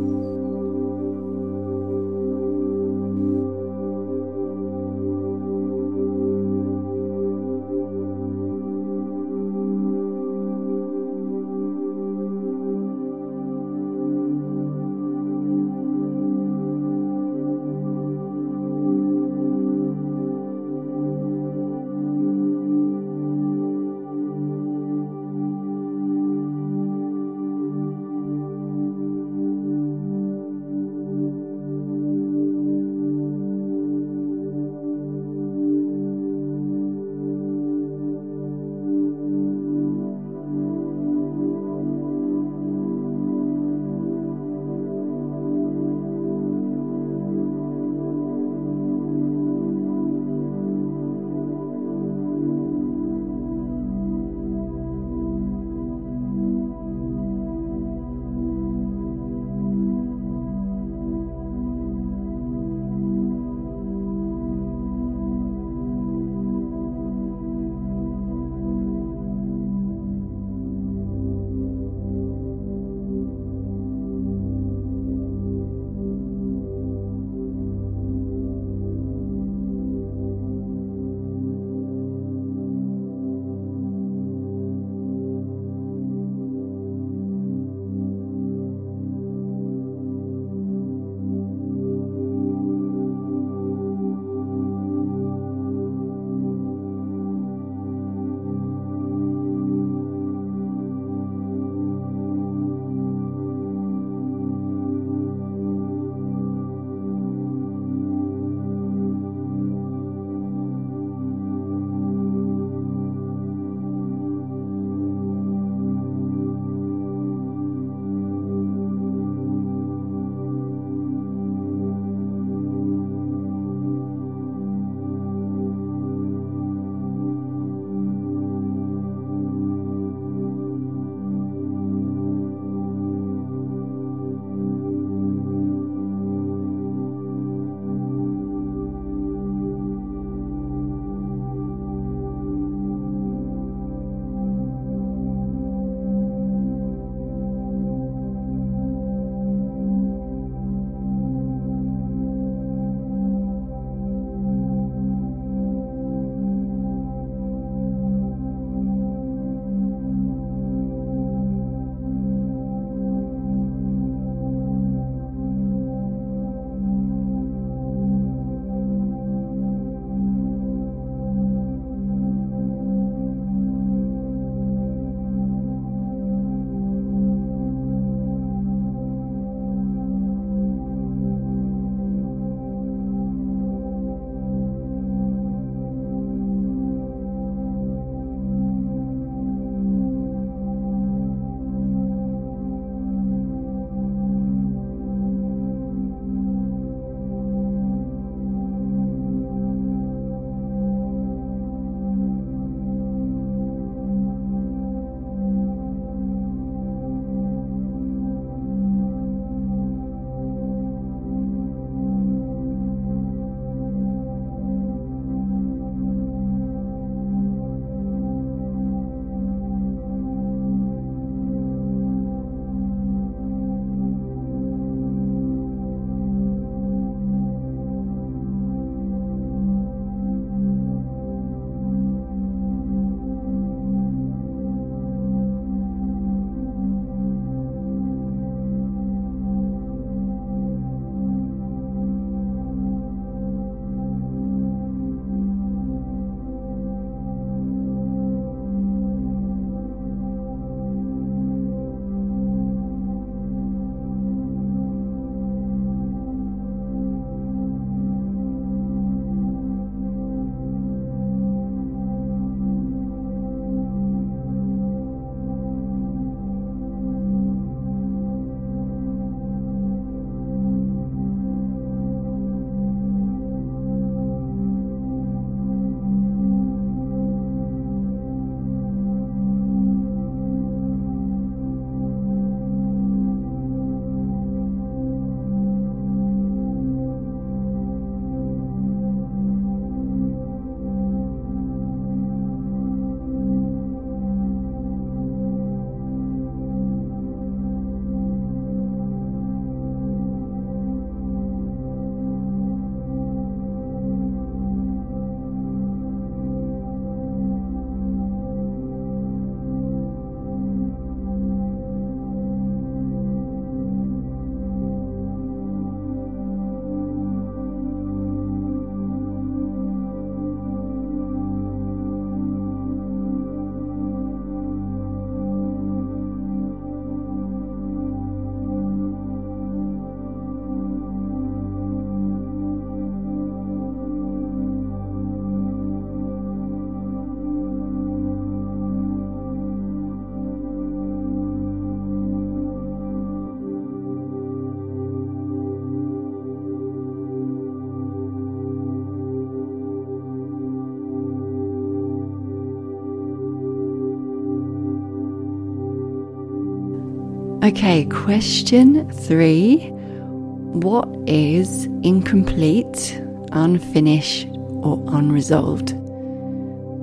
Okay, 357.66 358.06
question 358.06 359.10
three 359.12 359.88
What 359.88 361.10
is 361.26 361.86
incomplete, 362.04 363.20
unfinished, 363.54 364.48
or 364.84 365.04
unresolved? 365.08 365.90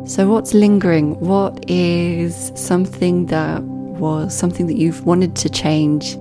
So, 0.09 0.29
what's 0.29 0.55
lingering? 0.55 1.19
What 1.19 1.69
is 1.69 2.53
something 2.55 3.27
that 3.27 3.61
was 3.65 4.39
something 4.39 4.69
that 4.69 4.77
you've 4.77 5.05
wanted 5.05 5.35
to 5.35 5.51
change 5.51 6.15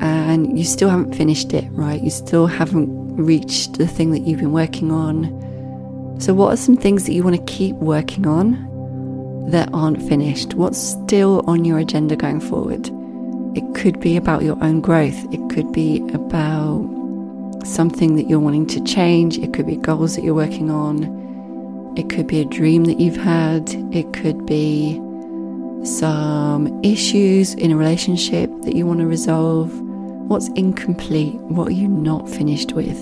and 0.00 0.56
you 0.56 0.64
still 0.64 0.88
haven't 0.88 1.16
finished 1.16 1.52
it, 1.52 1.64
right? 1.72 2.00
You 2.00 2.10
still 2.10 2.46
haven't 2.46 3.16
reached 3.16 3.78
the 3.78 3.88
thing 3.88 4.12
that 4.12 4.20
you've 4.20 4.38
been 4.38 4.52
working 4.52 4.92
on. 4.92 6.20
So, 6.20 6.32
what 6.32 6.54
are 6.54 6.56
some 6.56 6.76
things 6.76 7.06
that 7.06 7.12
you 7.12 7.24
want 7.24 7.34
to 7.34 7.52
keep 7.52 7.74
working 7.74 8.24
on 8.24 9.48
that 9.50 9.68
aren't 9.72 10.00
finished? 10.00 10.54
What's 10.54 10.78
still 10.78 11.42
on 11.48 11.64
your 11.64 11.80
agenda 11.80 12.14
going 12.14 12.38
forward? 12.38 12.88
It 13.54 13.74
could 13.74 14.00
be 14.00 14.16
about 14.16 14.42
your 14.42 14.62
own 14.62 14.80
growth, 14.80 15.32
it 15.32 15.48
could 15.50 15.72
be 15.72 15.98
about 16.12 16.82
something 17.64 18.16
that 18.16 18.28
you're 18.28 18.40
wanting 18.40 18.66
to 18.66 18.82
change, 18.84 19.38
it 19.38 19.52
could 19.52 19.66
be 19.66 19.76
goals 19.76 20.16
that 20.16 20.24
you're 20.24 20.34
working 20.34 20.70
on, 20.70 21.94
it 21.96 22.10
could 22.10 22.26
be 22.26 22.40
a 22.40 22.44
dream 22.44 22.84
that 22.84 22.98
you've 22.98 23.16
had, 23.16 23.70
it 23.94 24.12
could 24.12 24.44
be 24.46 25.00
some 25.84 26.80
issues 26.82 27.54
in 27.54 27.70
a 27.70 27.76
relationship 27.76 28.50
that 28.62 28.74
you 28.74 28.86
want 28.86 29.00
to 29.00 29.06
resolve. 29.06 29.70
What's 30.28 30.48
incomplete? 30.50 31.34
What 31.34 31.68
are 31.68 31.72
you 31.72 31.88
not 31.88 32.28
finished 32.28 32.72
with? 32.72 32.98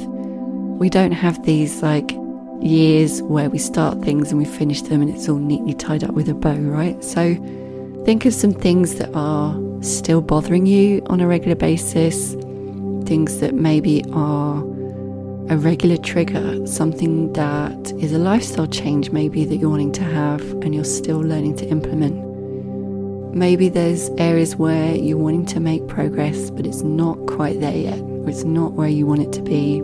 We 0.78 0.90
don't 0.90 1.12
have 1.12 1.44
these 1.44 1.82
like 1.82 2.12
years 2.60 3.22
where 3.22 3.48
we 3.48 3.58
start 3.58 4.02
things 4.02 4.30
and 4.30 4.38
we 4.38 4.44
finish 4.44 4.82
them 4.82 5.00
and 5.02 5.14
it's 5.14 5.28
all 5.28 5.38
neatly 5.38 5.74
tied 5.74 6.04
up 6.04 6.10
with 6.10 6.28
a 6.28 6.34
bow, 6.34 6.56
right? 6.56 7.02
So 7.02 7.34
think 8.04 8.24
of 8.26 8.34
some 8.34 8.52
things 8.52 8.96
that 8.96 9.10
are 9.14 9.54
still 9.82 10.20
bothering 10.20 10.66
you 10.66 11.02
on 11.06 11.20
a 11.20 11.26
regular 11.26 11.56
basis, 11.56 12.34
things 13.06 13.38
that 13.40 13.54
maybe 13.54 14.04
are 14.12 14.62
a 15.48 15.56
regular 15.56 15.96
trigger, 15.96 16.66
something 16.66 17.32
that 17.32 17.92
is 17.98 18.12
a 18.12 18.18
lifestyle 18.18 18.66
change, 18.66 19.10
maybe 19.10 19.44
that 19.44 19.56
you're 19.56 19.70
wanting 19.70 19.92
to 19.92 20.04
have 20.04 20.40
and 20.62 20.74
you're 20.74 20.84
still 20.84 21.18
learning 21.18 21.56
to 21.56 21.66
implement. 21.66 22.14
Maybe 23.34 23.68
there's 23.68 24.08
areas 24.18 24.56
where 24.56 24.94
you're 24.94 25.18
wanting 25.18 25.46
to 25.46 25.60
make 25.60 25.86
progress, 25.88 26.50
but 26.50 26.66
it's 26.66 26.82
not 26.82 27.16
quite 27.26 27.60
there 27.60 27.76
yet, 27.76 27.98
or 27.98 28.28
it's 28.28 28.44
not 28.44 28.74
where 28.74 28.88
you 28.88 29.06
want 29.06 29.22
it 29.22 29.32
to 29.32 29.42
be. 29.42 29.78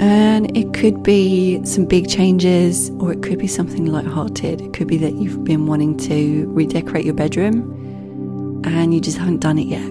And 0.00 0.56
it 0.56 0.74
could 0.74 1.02
be 1.02 1.64
some 1.64 1.84
big 1.84 2.08
changes, 2.08 2.90
or 2.98 3.12
it 3.12 3.22
could 3.22 3.38
be 3.38 3.46
something 3.46 3.86
light-hearted. 3.86 4.60
It 4.60 4.72
could 4.72 4.88
be 4.88 4.96
that 4.96 5.14
you've 5.14 5.44
been 5.44 5.66
wanting 5.66 5.96
to 5.98 6.48
redecorate 6.48 7.04
your 7.04 7.14
bedroom 7.14 7.78
and 8.64 8.94
you 8.94 9.00
just 9.00 9.18
haven't 9.18 9.40
done 9.40 9.58
it 9.58 9.66
yet. 9.66 9.90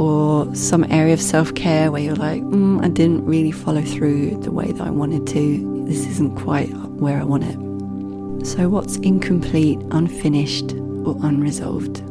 Or 0.00 0.54
some 0.54 0.84
area 0.90 1.14
of 1.14 1.20
self 1.20 1.54
care 1.54 1.90
where 1.92 2.02
you're 2.02 2.16
like, 2.16 2.42
mm, 2.42 2.82
I 2.82 2.88
didn't 2.88 3.24
really 3.24 3.52
follow 3.52 3.82
through 3.82 4.38
the 4.40 4.50
way 4.50 4.72
that 4.72 4.86
I 4.86 4.90
wanted 4.90 5.26
to. 5.28 5.84
This 5.86 6.06
isn't 6.06 6.36
quite 6.36 6.70
where 7.00 7.20
I 7.20 7.24
want 7.24 7.44
it. 7.44 8.46
So, 8.46 8.68
what's 8.68 8.96
incomplete, 8.96 9.78
unfinished, 9.90 10.72
or 10.72 11.16
unresolved? 11.22 12.02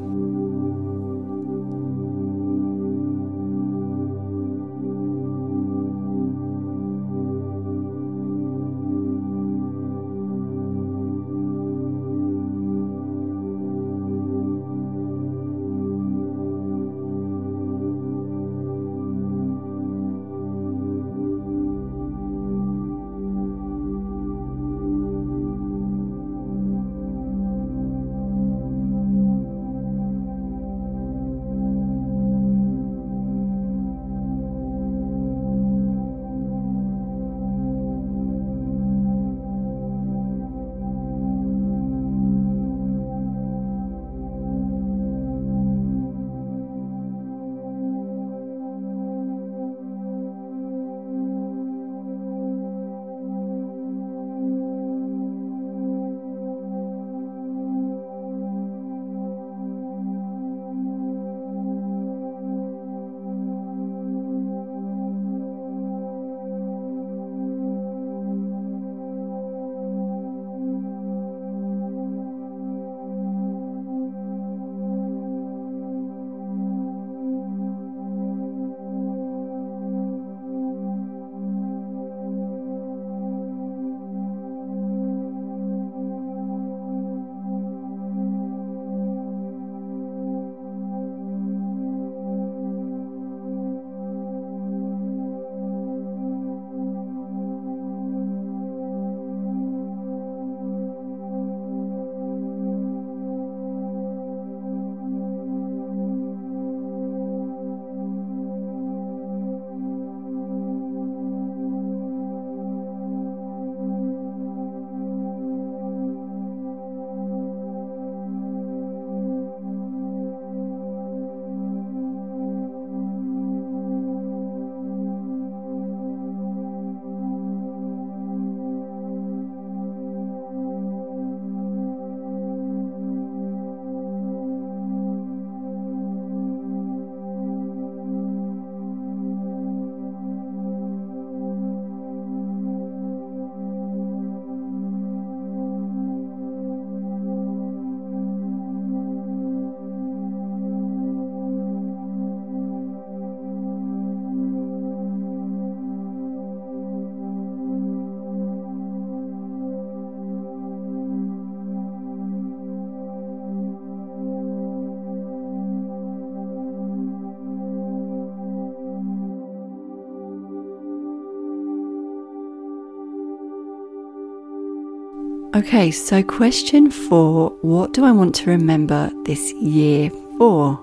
Okay, 175.54 175.92
so 175.92 176.24
question 176.24 176.90
four 176.90 177.50
What 177.60 177.92
do 177.92 178.06
I 178.06 178.12
want 178.14 178.34
to 178.36 178.50
remember 178.50 179.12
this 179.26 179.52
year 179.52 180.10
for? 180.38 180.80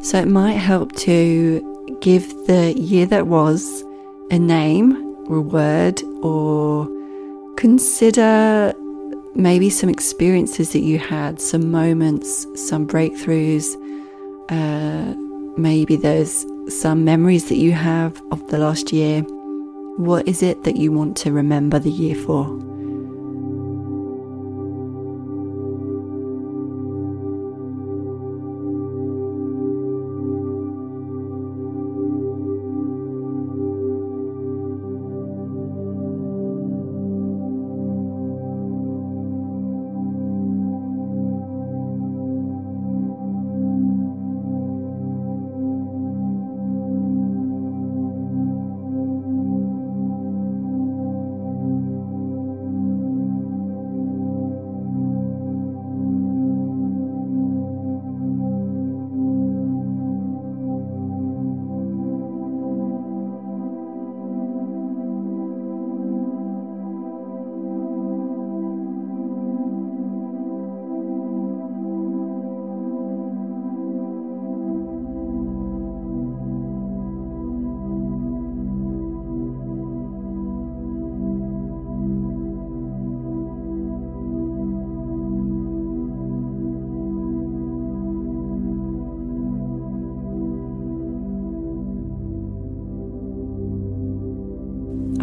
So 0.00 0.20
it 0.20 0.28
might 0.28 0.52
help 0.52 0.92
to 0.98 1.98
give 2.00 2.28
the 2.46 2.72
year 2.78 3.04
that 3.06 3.26
was 3.26 3.82
a 4.30 4.38
name 4.38 4.94
or 5.26 5.38
a 5.38 5.40
word, 5.40 6.00
or 6.22 6.86
consider 7.56 8.72
maybe 9.34 9.70
some 9.70 9.90
experiences 9.90 10.72
that 10.72 10.82
you 10.82 11.00
had, 11.00 11.40
some 11.40 11.72
moments, 11.72 12.46
some 12.54 12.86
breakthroughs, 12.86 13.74
Uh, 14.50 15.14
maybe 15.56 15.96
there's 15.96 16.46
some 16.68 17.04
memories 17.04 17.48
that 17.48 17.56
you 17.56 17.72
have 17.72 18.22
of 18.30 18.46
the 18.50 18.58
last 18.58 18.92
year. 18.92 19.22
What 19.96 20.28
is 20.28 20.42
it 20.42 20.62
that 20.62 20.76
you 20.76 20.92
want 20.92 21.16
to 21.24 21.32
remember 21.32 21.80
the 21.80 21.90
year 21.90 22.14
for? 22.14 22.73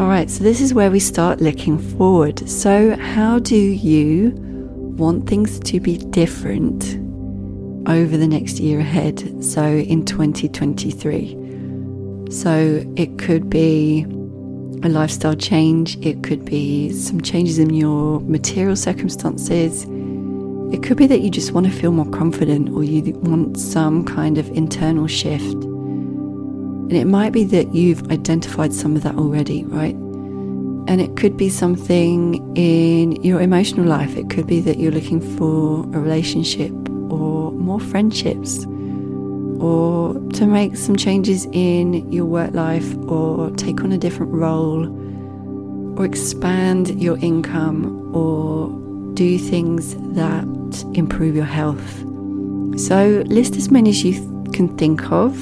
All 0.02 0.08
right, 0.08 0.28
so 0.28 0.42
this 0.42 0.60
is 0.60 0.74
where 0.74 0.90
we 0.90 0.98
start 0.98 1.40
looking 1.40 1.78
forward. 1.78 2.48
So, 2.48 2.96
how 2.96 3.38
do 3.38 3.54
you 3.54 4.32
want 4.34 5.28
things 5.28 5.60
to 5.60 5.78
be 5.78 5.96
different 5.96 6.96
over 7.88 8.16
the 8.16 8.26
next 8.26 8.58
year 8.58 8.80
ahead? 8.80 9.44
So, 9.44 9.62
in 9.62 10.04
2023. 10.04 12.32
So, 12.32 12.84
it 12.96 13.16
could 13.16 13.48
be 13.48 14.02
a 14.82 14.88
lifestyle 14.88 15.36
change, 15.36 15.96
it 16.04 16.24
could 16.24 16.44
be 16.44 16.90
some 16.90 17.20
changes 17.20 17.60
in 17.60 17.72
your 17.72 18.18
material 18.22 18.74
circumstances. 18.74 19.84
It 20.74 20.82
could 20.82 20.96
be 20.96 21.06
that 21.06 21.20
you 21.20 21.30
just 21.30 21.52
want 21.52 21.66
to 21.66 21.72
feel 21.72 21.92
more 21.92 22.10
confident 22.10 22.70
or 22.70 22.82
you 22.82 23.12
want 23.20 23.56
some 23.56 24.04
kind 24.04 24.36
of 24.36 24.48
internal 24.48 25.06
shift. 25.06 25.71
And 26.82 26.92
it 26.92 27.06
might 27.06 27.32
be 27.32 27.44
that 27.44 27.74
you've 27.74 28.10
identified 28.10 28.72
some 28.72 28.96
of 28.96 29.02
that 29.02 29.14
already, 29.16 29.64
right? 29.64 29.94
And 30.88 31.00
it 31.00 31.16
could 31.16 31.36
be 31.36 31.48
something 31.48 32.56
in 32.56 33.12
your 33.22 33.40
emotional 33.40 33.86
life. 33.86 34.16
It 34.16 34.28
could 34.28 34.46
be 34.46 34.60
that 34.60 34.78
you're 34.78 34.92
looking 34.92 35.20
for 35.36 35.84
a 35.96 36.00
relationship 36.00 36.72
or 37.10 37.52
more 37.52 37.80
friendships 37.80 38.66
or 39.60 40.14
to 40.32 40.46
make 40.46 40.76
some 40.76 40.96
changes 40.96 41.46
in 41.52 42.10
your 42.10 42.24
work 42.24 42.52
life 42.52 42.96
or 43.06 43.50
take 43.52 43.82
on 43.82 43.92
a 43.92 43.98
different 43.98 44.32
role 44.32 44.86
or 45.96 46.04
expand 46.04 47.00
your 47.00 47.16
income 47.18 48.14
or 48.14 48.70
do 49.14 49.38
things 49.38 49.94
that 50.16 50.44
improve 50.94 51.36
your 51.36 51.44
health. 51.44 51.98
So, 52.76 53.22
list 53.26 53.56
as 53.56 53.70
many 53.70 53.90
as 53.90 54.02
you 54.02 54.14
can 54.52 54.76
think 54.76 55.12
of 55.12 55.36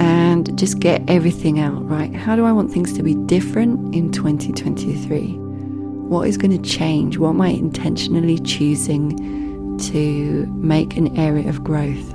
and 0.00 0.58
just 0.58 0.80
get 0.80 1.08
everything 1.08 1.60
out, 1.60 1.86
right? 1.86 2.14
How 2.14 2.34
do 2.34 2.46
I 2.46 2.52
want 2.52 2.72
things 2.72 2.94
to 2.94 3.02
be 3.02 3.14
different 3.14 3.94
in 3.94 4.10
2023? 4.10 5.34
What 5.34 6.26
is 6.26 6.38
going 6.38 6.50
to 6.50 6.68
change? 6.68 7.18
What 7.18 7.28
am 7.30 7.40
I 7.42 7.48
intentionally 7.48 8.38
choosing 8.38 9.78
to 9.78 10.46
make 10.56 10.96
an 10.96 11.16
area 11.18 11.48
of 11.48 11.62
growth? 11.62 12.14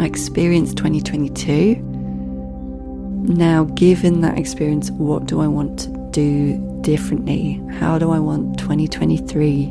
I 0.00 0.06
experienced 0.06 0.78
2022. 0.78 1.76
Now, 3.28 3.64
given 3.64 4.22
that 4.22 4.38
experience, 4.38 4.90
what 4.90 5.26
do 5.26 5.40
I 5.40 5.46
want 5.46 5.80
to 5.80 6.10
do 6.10 6.80
differently? 6.80 7.62
How 7.72 7.98
do 7.98 8.12
I 8.12 8.18
want 8.18 8.58
2023 8.58 9.66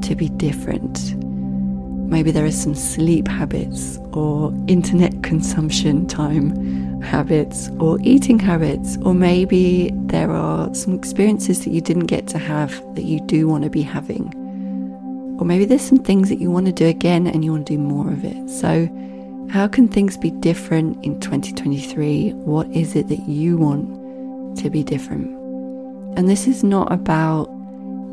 to 0.00 0.14
be 0.16 0.30
different? 0.30 1.17
Maybe 2.08 2.30
there 2.30 2.46
are 2.46 2.50
some 2.50 2.74
sleep 2.74 3.28
habits 3.28 3.98
or 4.14 4.50
internet 4.66 5.22
consumption 5.22 6.06
time 6.06 7.02
habits 7.02 7.68
or 7.78 7.98
eating 8.02 8.38
habits, 8.38 8.96
or 9.02 9.12
maybe 9.12 9.90
there 10.06 10.30
are 10.30 10.74
some 10.74 10.94
experiences 10.94 11.64
that 11.64 11.70
you 11.70 11.82
didn't 11.82 12.06
get 12.06 12.26
to 12.28 12.38
have 12.38 12.72
that 12.94 13.04
you 13.04 13.20
do 13.20 13.46
want 13.46 13.64
to 13.64 13.70
be 13.70 13.82
having. 13.82 14.32
Or 15.38 15.44
maybe 15.44 15.66
there's 15.66 15.82
some 15.82 15.98
things 15.98 16.30
that 16.30 16.40
you 16.40 16.50
want 16.50 16.64
to 16.64 16.72
do 16.72 16.86
again 16.86 17.26
and 17.26 17.44
you 17.44 17.52
want 17.52 17.66
to 17.66 17.74
do 17.74 17.78
more 17.78 18.10
of 18.10 18.24
it. 18.24 18.48
So, 18.48 18.88
how 19.50 19.68
can 19.68 19.86
things 19.86 20.16
be 20.16 20.30
different 20.30 21.04
in 21.04 21.20
2023? 21.20 22.32
What 22.32 22.68
is 22.68 22.96
it 22.96 23.08
that 23.08 23.28
you 23.28 23.58
want 23.58 24.56
to 24.58 24.70
be 24.70 24.82
different? 24.82 25.26
And 26.18 26.26
this 26.26 26.46
is 26.46 26.64
not 26.64 26.90
about 26.90 27.48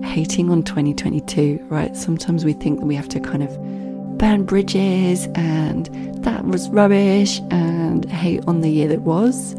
hating 0.04 0.50
on 0.50 0.64
2022, 0.64 1.66
right? 1.70 1.96
Sometimes 1.96 2.43
we 2.43 2.52
think 2.52 2.82
that 2.82 2.86
we 2.86 2.96
have 2.96 3.08
to 3.10 3.22
kind 3.22 3.41
of 3.41 3.58
burn 4.18 4.43
bridges 4.43 5.28
and 5.36 5.88
that 6.24 6.45
was 6.45 6.70
rubbish 6.70 7.39
and 7.51 8.09
hate 8.09 8.43
on 8.47 8.61
the 8.61 8.70
year 8.70 8.88
that 8.88 9.01
was 9.01 9.55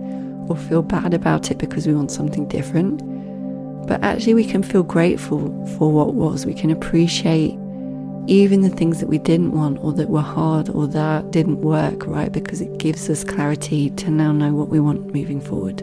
or 0.48 0.56
feel 0.56 0.82
bad 0.82 1.14
about 1.14 1.50
it 1.50 1.58
because 1.58 1.86
we 1.86 1.94
want 1.94 2.10
something 2.10 2.46
different. 2.48 3.02
But 3.86 4.02
actually, 4.02 4.34
we 4.34 4.44
can 4.44 4.62
feel 4.62 4.82
grateful 4.82 5.66
for 5.78 5.92
what 5.92 6.14
was. 6.14 6.44
We 6.44 6.54
can 6.54 6.70
appreciate 6.70 7.56
even 8.26 8.62
the 8.62 8.70
things 8.70 8.98
that 8.98 9.06
we 9.06 9.18
didn't 9.18 9.52
want 9.52 9.78
or 9.80 9.92
that 9.92 10.08
were 10.08 10.20
hard 10.20 10.68
or 10.68 10.88
that 10.88 11.30
didn't 11.30 11.60
work, 11.60 12.06
right? 12.06 12.32
Because 12.32 12.60
it 12.60 12.78
gives 12.78 13.08
us 13.08 13.22
clarity 13.22 13.90
to 13.90 14.10
now 14.10 14.32
know 14.32 14.52
what 14.52 14.68
we 14.68 14.80
want 14.80 15.14
moving 15.14 15.40
forward. 15.40 15.82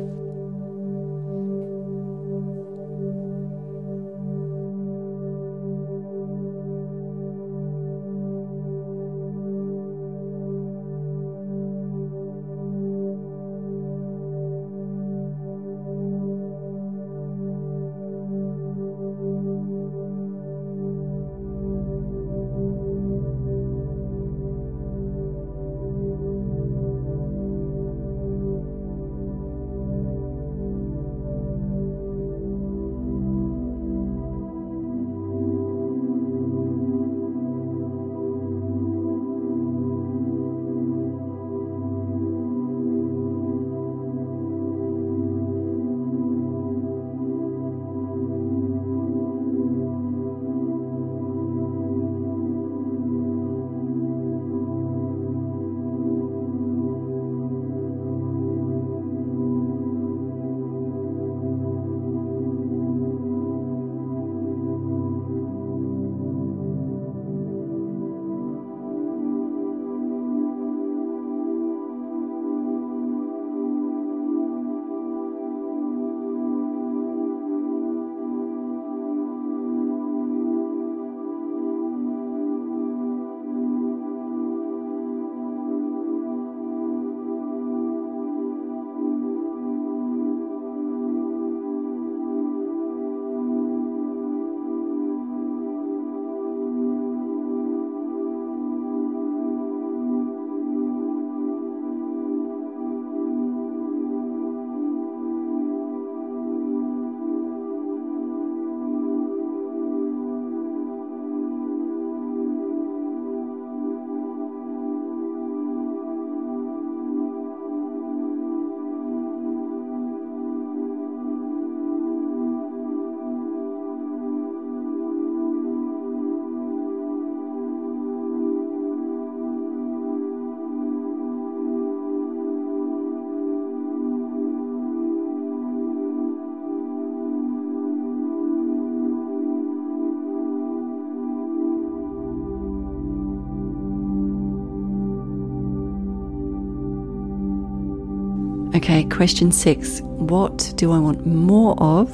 Okay, 148.84 149.06
question 149.06 149.50
six 149.50 150.02
What 150.02 150.74
do 150.76 150.92
I 150.92 151.00
want 151.00 151.26
more 151.26 151.82
of 151.82 152.14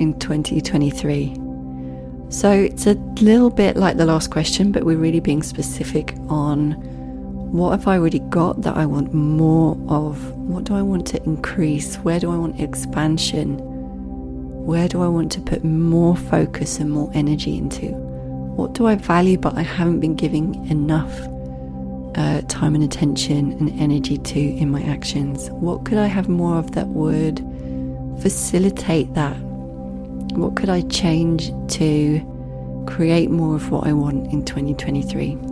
in 0.00 0.16
2023? 0.20 1.34
So 2.28 2.52
it's 2.52 2.86
a 2.86 2.94
little 3.20 3.50
bit 3.50 3.76
like 3.76 3.96
the 3.96 4.06
last 4.06 4.30
question, 4.30 4.70
but 4.70 4.84
we're 4.84 4.98
really 4.98 5.18
being 5.18 5.42
specific 5.42 6.14
on 6.28 6.74
what 7.50 7.72
have 7.72 7.88
I 7.88 7.98
already 7.98 8.20
got 8.20 8.62
that 8.62 8.76
I 8.76 8.86
want 8.86 9.12
more 9.12 9.76
of? 9.88 10.32
What 10.34 10.62
do 10.62 10.76
I 10.76 10.82
want 10.82 11.08
to 11.08 11.22
increase? 11.24 11.96
Where 11.96 12.20
do 12.20 12.30
I 12.30 12.36
want 12.36 12.60
expansion? 12.60 13.58
Where 14.64 14.86
do 14.86 15.02
I 15.02 15.08
want 15.08 15.32
to 15.32 15.40
put 15.40 15.64
more 15.64 16.14
focus 16.16 16.78
and 16.78 16.88
more 16.88 17.10
energy 17.14 17.58
into? 17.58 17.86
What 17.88 18.74
do 18.74 18.86
I 18.86 18.94
value 18.94 19.36
but 19.36 19.58
I 19.58 19.62
haven't 19.62 19.98
been 19.98 20.14
giving 20.14 20.68
enough 20.68 21.18
uh, 22.18 22.42
time 22.48 22.74
and 22.74 22.82
attention 22.82 23.52
and 23.52 23.80
energy 23.80 24.18
to 24.18 24.40
in 24.40 24.70
my 24.70 24.82
actions? 24.82 25.50
What 25.50 25.84
could 25.84 25.98
I 25.98 26.06
have 26.06 26.28
more 26.28 26.58
of 26.58 26.72
that 26.72 26.88
would 26.88 27.38
facilitate 28.20 29.14
that? 29.14 29.36
What 30.32 30.56
could 30.56 30.68
I 30.68 30.80
change 30.82 31.52
to 31.74 32.84
create 32.88 33.30
more 33.30 33.54
of 33.54 33.70
what 33.70 33.86
I 33.86 33.92
want 33.92 34.32
in 34.32 34.44
2023? 34.44 35.47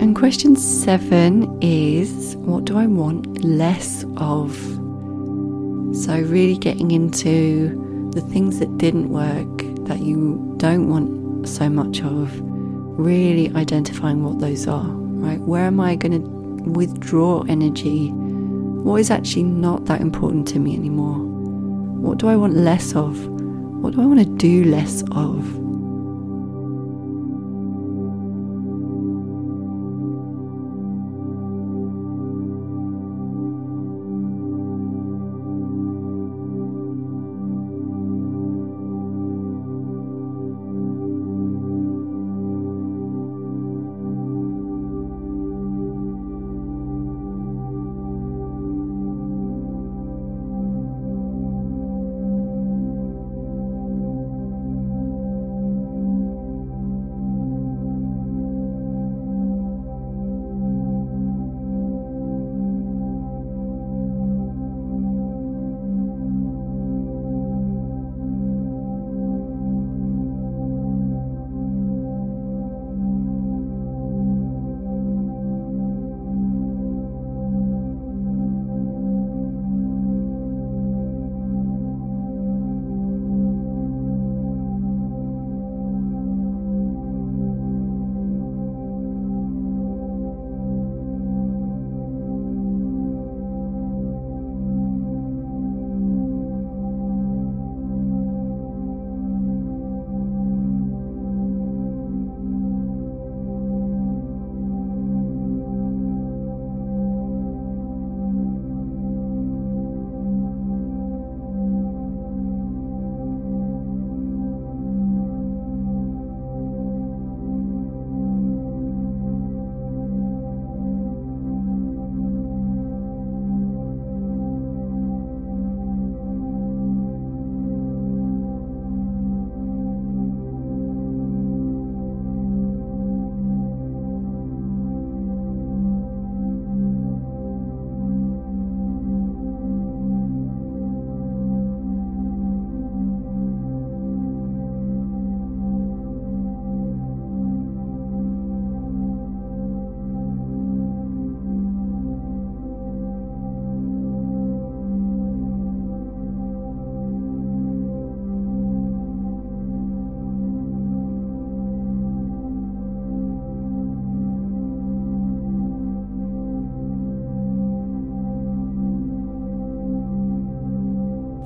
And 0.00 0.14
question 0.14 0.54
seven 0.54 1.58
is 1.60 2.36
what 2.36 2.64
do 2.64 2.78
I 2.78 2.86
want 2.86 3.42
less 3.42 4.04
of? 4.16 4.56
So, 5.92 6.20
really 6.20 6.56
getting 6.56 6.92
into 6.92 8.10
the 8.14 8.20
things 8.20 8.60
that 8.60 8.78
didn't 8.78 9.08
work, 9.08 9.58
that 9.88 9.98
you 9.98 10.54
don't 10.58 10.88
want 10.88 11.48
so 11.48 11.68
much 11.68 12.00
of, 12.02 12.30
really 12.40 13.52
identifying 13.56 14.22
what 14.22 14.38
those 14.38 14.68
are, 14.68 14.86
right? 14.86 15.40
Where 15.40 15.64
am 15.64 15.80
I 15.80 15.96
going 15.96 16.22
to 16.22 16.70
withdraw 16.70 17.42
energy? 17.48 18.10
What 18.10 19.00
is 19.00 19.10
actually 19.10 19.44
not 19.44 19.86
that 19.86 20.00
important 20.00 20.46
to 20.48 20.60
me 20.60 20.76
anymore? 20.76 21.18
What 21.18 22.18
do 22.18 22.28
I 22.28 22.36
want 22.36 22.54
less 22.54 22.94
of? 22.94 23.26
What 23.26 23.94
do 23.94 24.02
I 24.02 24.06
want 24.06 24.20
to 24.20 24.26
do 24.26 24.64
less 24.64 25.02
of? 25.10 25.67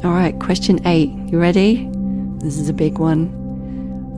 All 0.05 0.11
right, 0.11 0.37
question 0.41 0.85
eight. 0.85 1.11
You 1.31 1.39
ready? 1.39 1.89
This 2.39 2.59
is 2.59 2.69
a 2.69 2.73
big 2.73 2.99
one. 2.99 3.29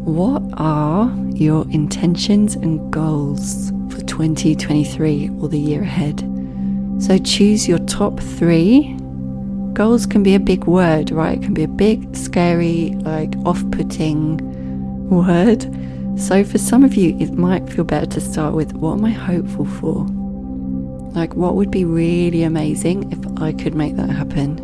What 0.06 0.42
are 0.56 1.14
your 1.34 1.70
intentions 1.70 2.54
and 2.54 2.90
goals 2.90 3.68
for 3.90 4.00
2023 4.00 5.28
or 5.42 5.48
the 5.48 5.58
year 5.58 5.82
ahead? 5.82 6.20
So 6.98 7.18
choose 7.18 7.68
your 7.68 7.80
top 7.80 8.18
three. 8.18 8.96
Goals 9.74 10.06
can 10.06 10.22
be 10.22 10.34
a 10.34 10.40
big 10.40 10.64
word, 10.64 11.10
right? 11.10 11.36
It 11.36 11.42
can 11.42 11.52
be 11.52 11.64
a 11.64 11.68
big, 11.68 12.16
scary, 12.16 12.92
like 13.02 13.36
off 13.44 13.62
putting 13.70 14.38
word. 15.10 15.64
So 16.18 16.44
for 16.44 16.56
some 16.56 16.82
of 16.82 16.94
you, 16.94 17.14
it 17.18 17.34
might 17.34 17.68
feel 17.68 17.84
better 17.84 18.06
to 18.06 18.22
start 18.22 18.54
with 18.54 18.72
what 18.72 18.94
am 18.94 19.04
I 19.04 19.10
hopeful 19.10 19.66
for? 19.66 20.06
Like, 21.12 21.34
what 21.34 21.56
would 21.56 21.70
be 21.70 21.84
really 21.84 22.42
amazing 22.42 23.12
if 23.12 23.42
I 23.42 23.52
could 23.52 23.74
make 23.74 23.96
that 23.96 24.08
happen? 24.08 24.63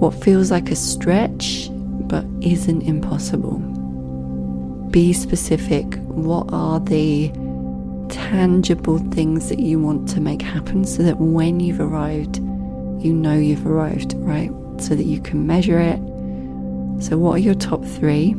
What 0.00 0.14
feels 0.14 0.50
like 0.50 0.70
a 0.70 0.76
stretch 0.76 1.68
but 1.70 2.24
isn't 2.40 2.80
impossible? 2.80 3.58
Be 4.90 5.12
specific. 5.12 5.96
What 6.06 6.48
are 6.54 6.80
the 6.80 7.28
tangible 8.08 8.98
things 8.98 9.50
that 9.50 9.58
you 9.58 9.78
want 9.78 10.08
to 10.08 10.22
make 10.22 10.40
happen 10.40 10.86
so 10.86 11.02
that 11.02 11.18
when 11.18 11.60
you've 11.60 11.80
arrived, 11.80 12.38
you 12.38 13.12
know 13.12 13.34
you've 13.34 13.66
arrived, 13.66 14.14
right? 14.16 14.50
So 14.78 14.94
that 14.94 15.04
you 15.04 15.20
can 15.20 15.46
measure 15.46 15.78
it. 15.78 15.98
So, 17.02 17.18
what 17.18 17.32
are 17.32 17.38
your 17.38 17.54
top 17.54 17.84
three? 17.84 18.30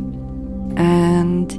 And 0.77 1.51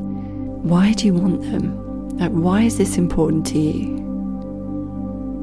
why 0.65 0.95
do 0.95 1.07
you 1.07 1.15
want 1.15 1.43
them? 1.43 2.19
Like, 2.19 2.33
why 2.33 2.63
is 2.63 2.77
this 2.77 2.99
important 2.99 3.47
to 3.47 3.59
you? 3.61 3.99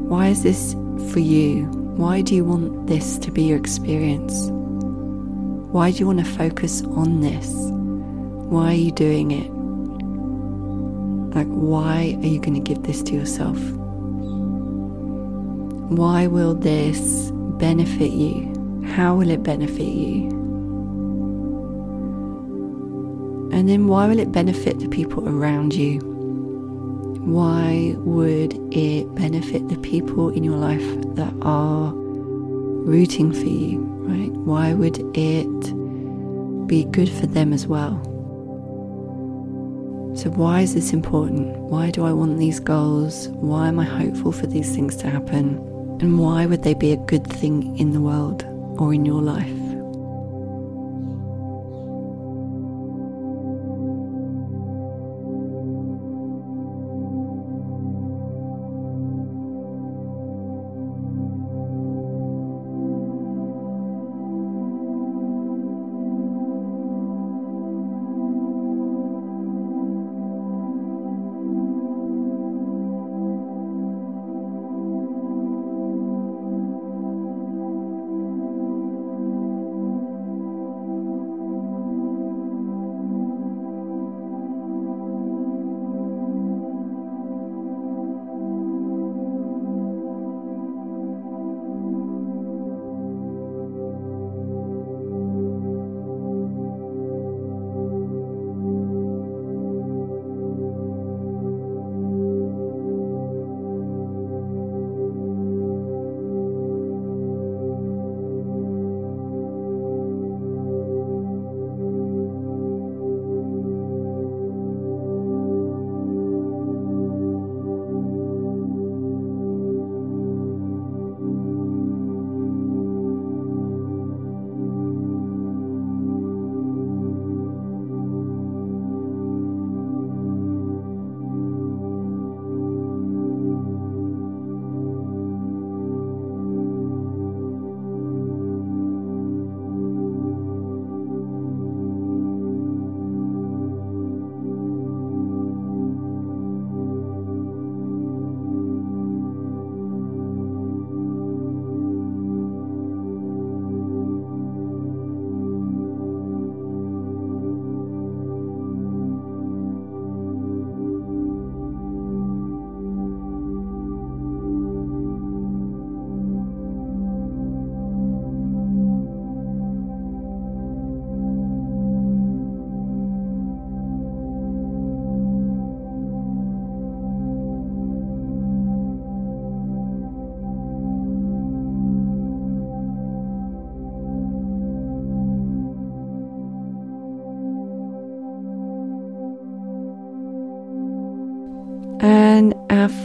Why 0.10 0.28
is 0.28 0.44
this 0.44 0.74
for 1.14 1.20
you? 1.20 1.79
Why 2.00 2.22
do 2.22 2.34
you 2.34 2.46
want 2.46 2.88
this 2.88 3.18
to 3.18 3.30
be 3.30 3.44
your 3.44 3.58
experience? 3.58 4.48
Why 5.74 5.92
do 5.92 5.98
you 5.98 6.08
want 6.08 6.20
to 6.20 6.24
focus 6.26 6.82
on 6.82 7.20
this? 7.20 7.52
Why 8.50 8.68
are 8.68 8.74
you 8.74 8.94
doing 8.94 9.32
it? 9.32 9.50
Like, 11.36 11.48
why 11.48 12.18
are 12.22 12.26
you 12.26 12.40
going 12.40 12.54
to 12.54 12.62
give 12.62 12.84
this 12.84 13.04
to 13.04 13.14
yourself? 13.14 13.58
Why 15.92 16.26
will 16.26 16.56
this 16.56 17.32
benefit 17.60 18.12
you? 18.12 18.86
How 18.96 19.16
will 19.16 19.30
it 19.30 19.44
benefit 19.44 19.84
you? 19.84 20.30
And 23.52 23.68
then, 23.68 23.88
why 23.88 24.08
will 24.08 24.20
it 24.20 24.32
benefit 24.32 24.80
the 24.80 24.88
people 24.88 25.28
around 25.28 25.74
you? 25.74 26.09
Why 27.34 27.96
would 28.00 28.54
it 28.74 29.14
benefit 29.16 29.68
the 29.70 29.78
people 29.78 30.30
in 30.30 30.44
your 30.44 30.58
life 30.58 30.86
that 31.16 31.34
are 31.42 31.92
rooting 31.94 33.32
for 33.32 33.46
you, 33.46 33.80
right? 33.80 34.32
Why 34.32 34.74
would 34.74 35.00
it 35.16 36.68
be 36.68 36.86
good 36.86 37.10
for 37.10 37.28
them 37.28 37.54
as 37.54 37.68
well? 37.68 38.02
So, 40.16 40.32
why 40.32 40.62
is 40.62 40.74
this 40.74 40.92
important? 40.92 41.56
Why 41.58 41.92
do 41.92 42.04
I 42.04 42.12
want 42.12 42.40
these 42.40 42.60
goals? 42.60 43.28
Why 43.30 43.68
am 43.68 43.80
I 43.80 43.86
hopeful 43.86 44.32
for 44.32 44.48
these 44.48 44.76
things 44.76 44.96
to 44.98 45.10
happen? 45.10 45.58
And 46.02 46.20
why 46.20 46.46
would 46.46 46.64
they 46.64 46.74
be 46.74 46.92
a 46.92 46.98
good 46.98 47.28
thing 47.28 47.78
in 47.78 47.92
the 47.94 48.02
world 48.02 48.44
or 48.80 48.94
in 48.94 49.06
your 49.06 49.22
life? 49.22 49.59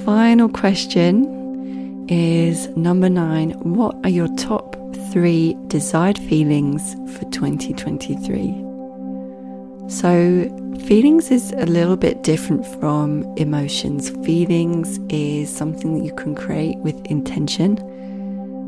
Final 0.04 0.48
question 0.48 2.06
is 2.08 2.68
number 2.76 3.08
nine 3.08 3.50
What 3.74 3.96
are 4.04 4.10
your 4.10 4.28
top 4.36 4.76
three 5.12 5.56
desired 5.68 6.18
feelings 6.18 6.94
for 7.16 7.24
2023? 7.30 8.62
So, 9.88 10.48
feelings 10.86 11.30
is 11.30 11.52
a 11.52 11.66
little 11.66 11.96
bit 11.96 12.22
different 12.22 12.66
from 12.80 13.24
emotions. 13.36 14.10
Feelings 14.24 14.98
is 15.10 15.54
something 15.54 15.98
that 15.98 16.04
you 16.04 16.14
can 16.14 16.34
create 16.34 16.78
with 16.78 16.96
intention. 17.06 17.78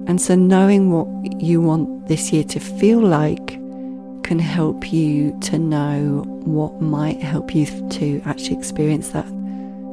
And 0.09 0.21
so, 0.21 0.35
knowing 0.35 0.91
what 0.91 1.09
you 1.43 1.61
want 1.63 2.09
this 2.09 2.33
year 2.33 2.45
to 2.45 2.61
feel 2.61 3.01
like 3.01 3.59
can 4.23 4.39
help 4.39 4.93
you 4.93 5.39
to 5.41 5.59
know 5.59 6.25
what 6.45 6.81
might 6.81 7.23
help 7.23 7.55
you 7.55 7.67
to 7.91 8.21
actually 8.25 8.59
experience 8.59 9.11
that 9.11 9.27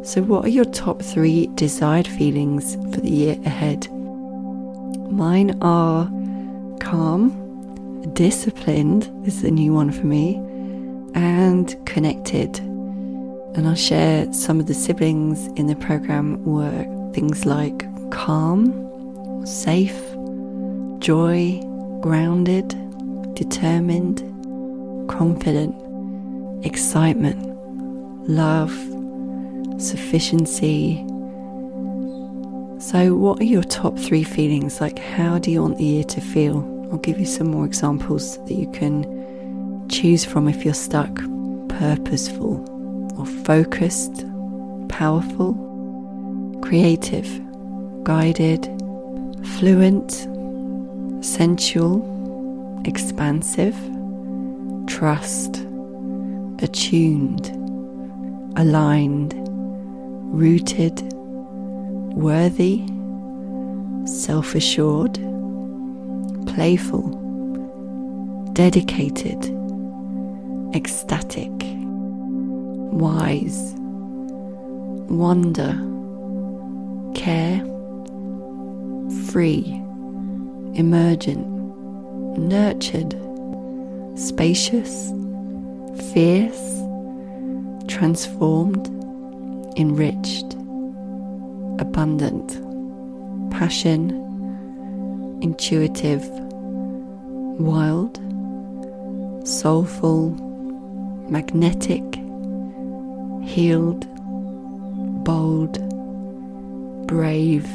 so, 0.04 0.22
what 0.22 0.44
are 0.44 0.50
your 0.50 0.66
top 0.66 1.02
three 1.02 1.48
desired 1.56 2.08
feelings 2.08 2.76
for 2.94 3.00
the 3.00 3.10
year 3.10 3.38
ahead? 3.46 3.90
Mine 5.10 5.58
are 5.62 6.06
calm, 6.82 8.12
disciplined, 8.14 9.10
this 9.24 9.38
is 9.38 9.44
a 9.46 9.52
new 9.52 9.74
one 9.74 9.92
for 9.92 10.06
me, 10.06 10.36
and 11.16 11.74
connected. 11.86 12.60
And 12.60 13.66
I'll 13.66 13.76
share 13.76 14.32
some 14.34 14.60
of 14.60 14.66
the 14.66 14.74
siblings 14.74 15.48
in 15.56 15.68
the 15.68 15.76
program 15.76 16.44
were 16.44 16.84
things 17.14 17.46
like 17.46 17.86
calm, 18.12 19.46
safe, 19.46 19.98
joy, 21.00 21.62
grounded, 22.02 22.70
determined, 23.36 24.20
confident, 25.10 25.74
excitement, 26.66 27.40
love, 28.28 28.74
sufficiency. 29.78 30.98
So, 32.80 33.16
what 33.16 33.40
are 33.40 33.46
your 33.46 33.64
top 33.64 33.98
three 33.98 34.24
feelings? 34.24 34.82
Like, 34.82 35.00
how 35.00 35.40
do 35.40 35.52
you 35.52 35.62
want 35.62 35.78
the 35.78 35.86
year 35.86 36.04
to 36.04 36.22
feel? 36.22 36.58
I'll 36.92 36.98
give 37.00 37.20
you 37.20 37.26
some 37.26 37.48
more 37.48 37.66
examples 37.66 38.38
that 38.46 38.54
you 38.54 38.70
can 38.72 39.88
choose 39.90 40.26
from 40.26 40.48
if 40.48 40.66
you're 40.66 40.74
stuck. 40.74 41.14
Purposeful 41.70 42.70
or 43.18 43.26
focused, 43.26 44.26
powerful, 44.90 45.54
creative, 46.62 47.28
guided, 48.04 48.66
fluent, 49.58 50.12
sensual, 51.24 52.82
expansive, 52.86 53.76
trust, 54.88 55.66
attuned, 56.62 57.48
aligned, 58.58 59.34
rooted, 60.34 61.00
worthy, 62.16 62.84
self 64.06 64.56
assured, 64.56 65.14
playful, 66.48 67.08
dedicated, 68.54 69.38
ecstatic, 70.74 71.52
wise, 72.92 73.74
wonder, 75.08 75.74
care, 77.14 77.60
free, 79.30 79.64
emergent, 80.74 81.48
nurtured, 82.40 83.16
spacious, 84.18 85.12
fierce, 86.12 86.82
transformed, 87.88 88.93
enriched, 89.78 90.54
abundant, 91.80 92.60
passion, 93.52 94.12
intuitive, 95.42 96.24
wild, 97.60 98.18
soulful, 99.48 100.32
magnetic, 101.30 102.04
healed, 103.44 104.08
bold, 105.24 105.80
brave. 107.08 107.68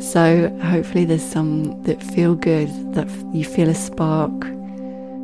So, 0.00 0.56
hopefully, 0.62 1.04
there's 1.04 1.24
some 1.24 1.82
that 1.82 2.02
feel 2.02 2.34
good, 2.34 2.68
that 2.94 3.08
you 3.32 3.44
feel 3.44 3.68
a 3.68 3.74
spark. 3.74 4.44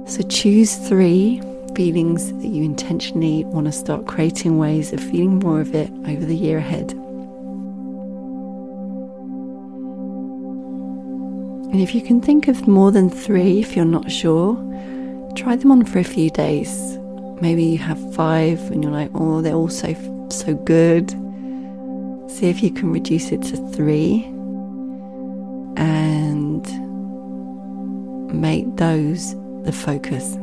So, 0.07 0.23
choose 0.23 0.75
three 0.89 1.41
feelings 1.81 2.31
that 2.43 2.49
you 2.49 2.63
intentionally 2.63 3.43
want 3.47 3.65
to 3.65 3.73
start 3.73 4.07
creating 4.07 4.59
ways 4.59 4.93
of 4.93 5.01
feeling 5.01 5.39
more 5.39 5.63
of 5.63 5.75
it 5.75 5.91
over 6.07 6.27
the 6.27 6.37
year 6.37 6.59
ahead. 6.59 6.93
And 11.73 11.81
if 11.81 11.95
you 11.95 12.03
can 12.03 12.21
think 12.21 12.49
of 12.49 12.69
more 12.69 12.93
than 12.93 13.09
three, 13.09 13.61
if 13.61 13.75
you're 13.77 13.87
not 13.87 14.11
sure, 14.11 14.57
try 15.37 15.57
them 15.57 15.73
on 15.73 15.87
for 15.87 16.01
a 16.01 16.05
few 16.05 16.29
days. 16.29 16.99
Maybe 17.41 17.65
you 17.65 17.79
have 17.79 18.15
five 18.15 18.61
and 18.71 18.85
you're 18.85 18.93
like, 18.93 19.11
oh, 19.15 19.41
they're 19.41 19.55
all 19.55 19.71
so, 19.71 19.95
so 20.29 20.53
good. 20.53 21.09
See 22.31 22.51
if 22.51 22.63
you 22.63 22.71
can 22.71 22.93
reduce 22.93 23.33
it 23.33 23.41
to 23.45 23.57
three 23.71 24.25
and 25.79 26.63
make 28.39 28.67
those 28.77 29.35
the 29.65 29.73
focus. 29.73 30.37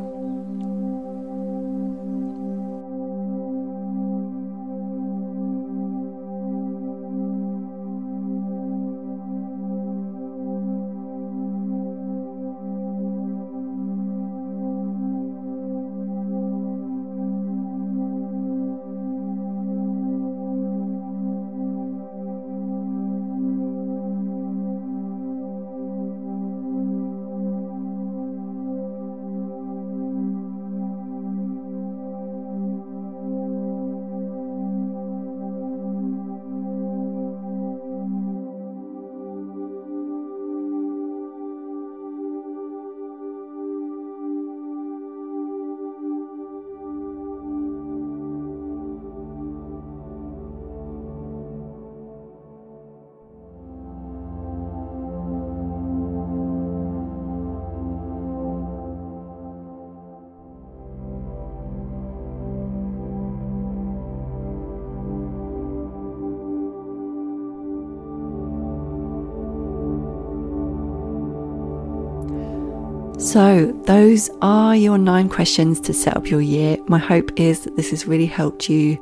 So, 73.18 73.72
those 73.86 74.30
are 74.44 74.76
your 74.76 75.00
nine 75.00 75.28
questions 75.28 75.82
to 75.82 75.94
set 75.94 76.16
up 76.16 76.30
your 76.30 76.40
year. 76.40 76.78
My 76.88 77.00
hope 77.00 77.32
is 77.36 77.62
that 77.62 77.76
this 77.76 77.90
has 77.90 78.06
really 78.06 78.28
helped 78.28 78.70
you 78.70 78.96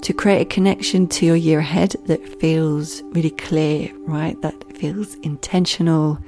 to 0.00 0.14
create 0.14 0.40
a 0.40 0.46
connection 0.46 1.06
to 1.08 1.26
your 1.26 1.36
year 1.36 1.58
ahead 1.58 1.94
that 2.06 2.40
feels 2.40 3.02
really 3.12 3.30
clear, 3.30 3.92
right? 4.00 4.40
That 4.40 4.76
feels 4.78 5.16
intentional. 5.16 6.18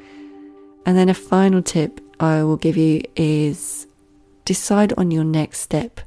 And 0.85 0.99
then 0.99 1.09
a 1.09 1.15
final 1.15 1.63
tip 1.63 1.99
I 2.21 2.43
will 2.45 2.59
give 2.59 2.77
you 2.77 3.01
is 3.17 3.87
decide 4.45 4.93
on 4.99 5.11
your 5.11 5.25
next 5.25 5.61
step. 5.61 6.03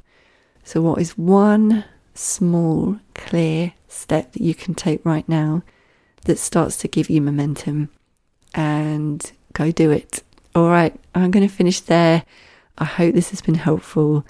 So, 0.62 0.80
what 0.80 1.00
is 1.00 1.18
one 1.18 1.84
small, 2.14 2.96
clear 3.14 3.72
step 3.88 4.34
that 4.34 4.42
you 4.42 4.54
can 4.54 4.74
take 4.74 5.04
right 5.04 5.28
now 5.28 5.64
that 6.26 6.38
starts 6.38 6.76
to 6.76 6.88
give 6.88 7.10
you 7.10 7.20
momentum? 7.20 7.90
And 8.54 9.30
go 9.52 9.72
do 9.72 9.90
it. 9.90 10.22
All 10.58 10.70
right, 10.70 10.92
I'm 11.14 11.30
going 11.30 11.46
to 11.46 11.54
finish 11.54 11.78
there. 11.78 12.24
I 12.78 12.84
hope 12.84 13.14
this 13.14 13.30
has 13.30 13.40
been 13.40 13.54
helpful, 13.54 14.26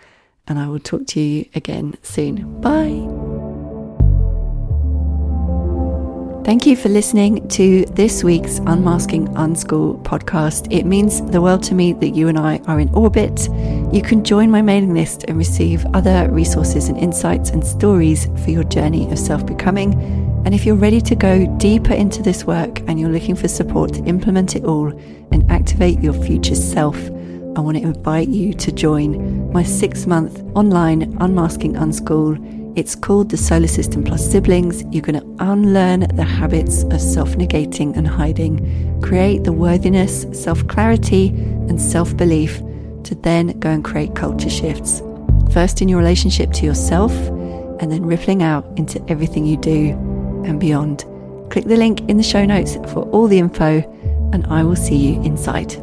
and 0.47 0.59
I 0.59 0.69
will 0.69 0.79
talk 0.79 1.07
to 1.07 1.21
you 1.21 1.47
again 1.55 1.97
soon. 2.03 2.61
Bye. 2.61 3.28
Thank 6.49 6.65
you 6.65 6.77
for 6.77 6.89
listening 6.89 7.47
to 7.49 7.85
this 7.93 8.25
week's 8.25 8.57
Unmasking 8.61 9.29
Unschool 9.35 10.03
podcast. 10.03 10.67
It 10.71 10.87
means 10.87 11.21
the 11.21 11.43
world 11.43 11.63
to 11.65 11.75
me 11.75 11.93
that 11.93 12.15
you 12.17 12.29
and 12.29 12.39
I 12.39 12.57
are 12.67 12.81
in 12.81 12.89
orbit. 12.95 13.51
You 13.93 14.01
can 14.01 14.25
join 14.25 14.51
my 14.51 14.63
mailing 14.63 14.95
list 14.95 15.25
and 15.29 15.37
receive 15.37 15.85
other 15.93 16.27
resources 16.31 16.89
and 16.89 16.97
insights 16.97 17.51
and 17.51 17.63
stories 17.67 18.31
for 18.43 18.51
your 18.51 18.65
journey 18.65 19.13
of 19.13 19.19
self 19.19 19.45
becoming. 19.45 19.93
And 20.47 20.55
if 20.55 20.65
you're 20.65 20.75
ready 20.75 21.03
to 21.03 21.15
go 21.15 21.45
deeper 21.59 21.93
into 21.93 22.23
this 22.23 22.47
work 22.47 22.81
and 22.89 22.99
you're 22.99 23.11
looking 23.11 23.37
for 23.37 23.47
support 23.47 23.93
to 23.93 24.05
implement 24.05 24.57
it 24.57 24.65
all, 24.65 24.89
and 25.31 25.45
activate 25.53 26.01
your 26.01 26.15
future 26.15 26.55
self, 26.55 26.97
I 27.59 27.61
want 27.61 27.77
to 27.77 27.83
invite 27.83 28.29
you 28.29 28.55
to 28.55 28.73
join 28.73 29.53
my 29.53 29.65
six 29.65 30.07
month 30.07 30.41
online 30.57 31.15
Unmasking 31.21 31.75
Unschool. 31.75 32.58
It's 32.79 32.95
called 32.95 33.31
the 33.31 33.37
SOLA 33.37 33.67
System 33.67 34.05
Plus 34.05 34.25
Siblings. 34.25 34.85
You're 34.93 35.03
going 35.03 35.19
to 35.19 35.45
unlearn 35.45 36.07
the 36.15 36.23
habits 36.23 36.85
of 36.85 37.01
self 37.01 37.31
negating 37.31 37.97
and 37.97 38.07
hiding, 38.07 39.03
create 39.03 39.43
the 39.43 39.53
worthiness, 39.53 40.27
self 40.31 40.65
clarity, 40.69 41.31
and 41.31 41.83
self 41.83 42.17
belief 42.17 42.59
to 43.03 43.17
then 43.17 43.59
go 43.59 43.69
and 43.69 43.83
create 43.83 44.15
culture 44.15 44.49
shifts. 44.49 45.03
First 45.51 45.83
in 45.83 45.89
your 45.89 45.99
relationship 45.99 46.53
to 46.53 46.67
yourself, 46.67 47.11
and 47.81 47.91
then 47.91 48.07
rippling 48.07 48.45
out 48.45 48.65
into 48.79 49.05
everything 49.11 49.45
you 49.45 49.57
do 49.57 49.91
and 50.45 50.61
beyond. 50.61 51.05
Click 51.51 51.65
the 51.65 51.77
link 51.77 52.09
in 52.09 52.17
the 52.17 52.23
show 52.23 52.45
notes 52.45 52.77
for 52.93 53.03
all 53.11 53.27
the 53.27 53.41
info 53.41 53.81
and 54.33 54.47
I 54.47 54.63
will 54.63 54.77
see 54.77 54.95
you 54.95 55.21
inside. 55.25 55.75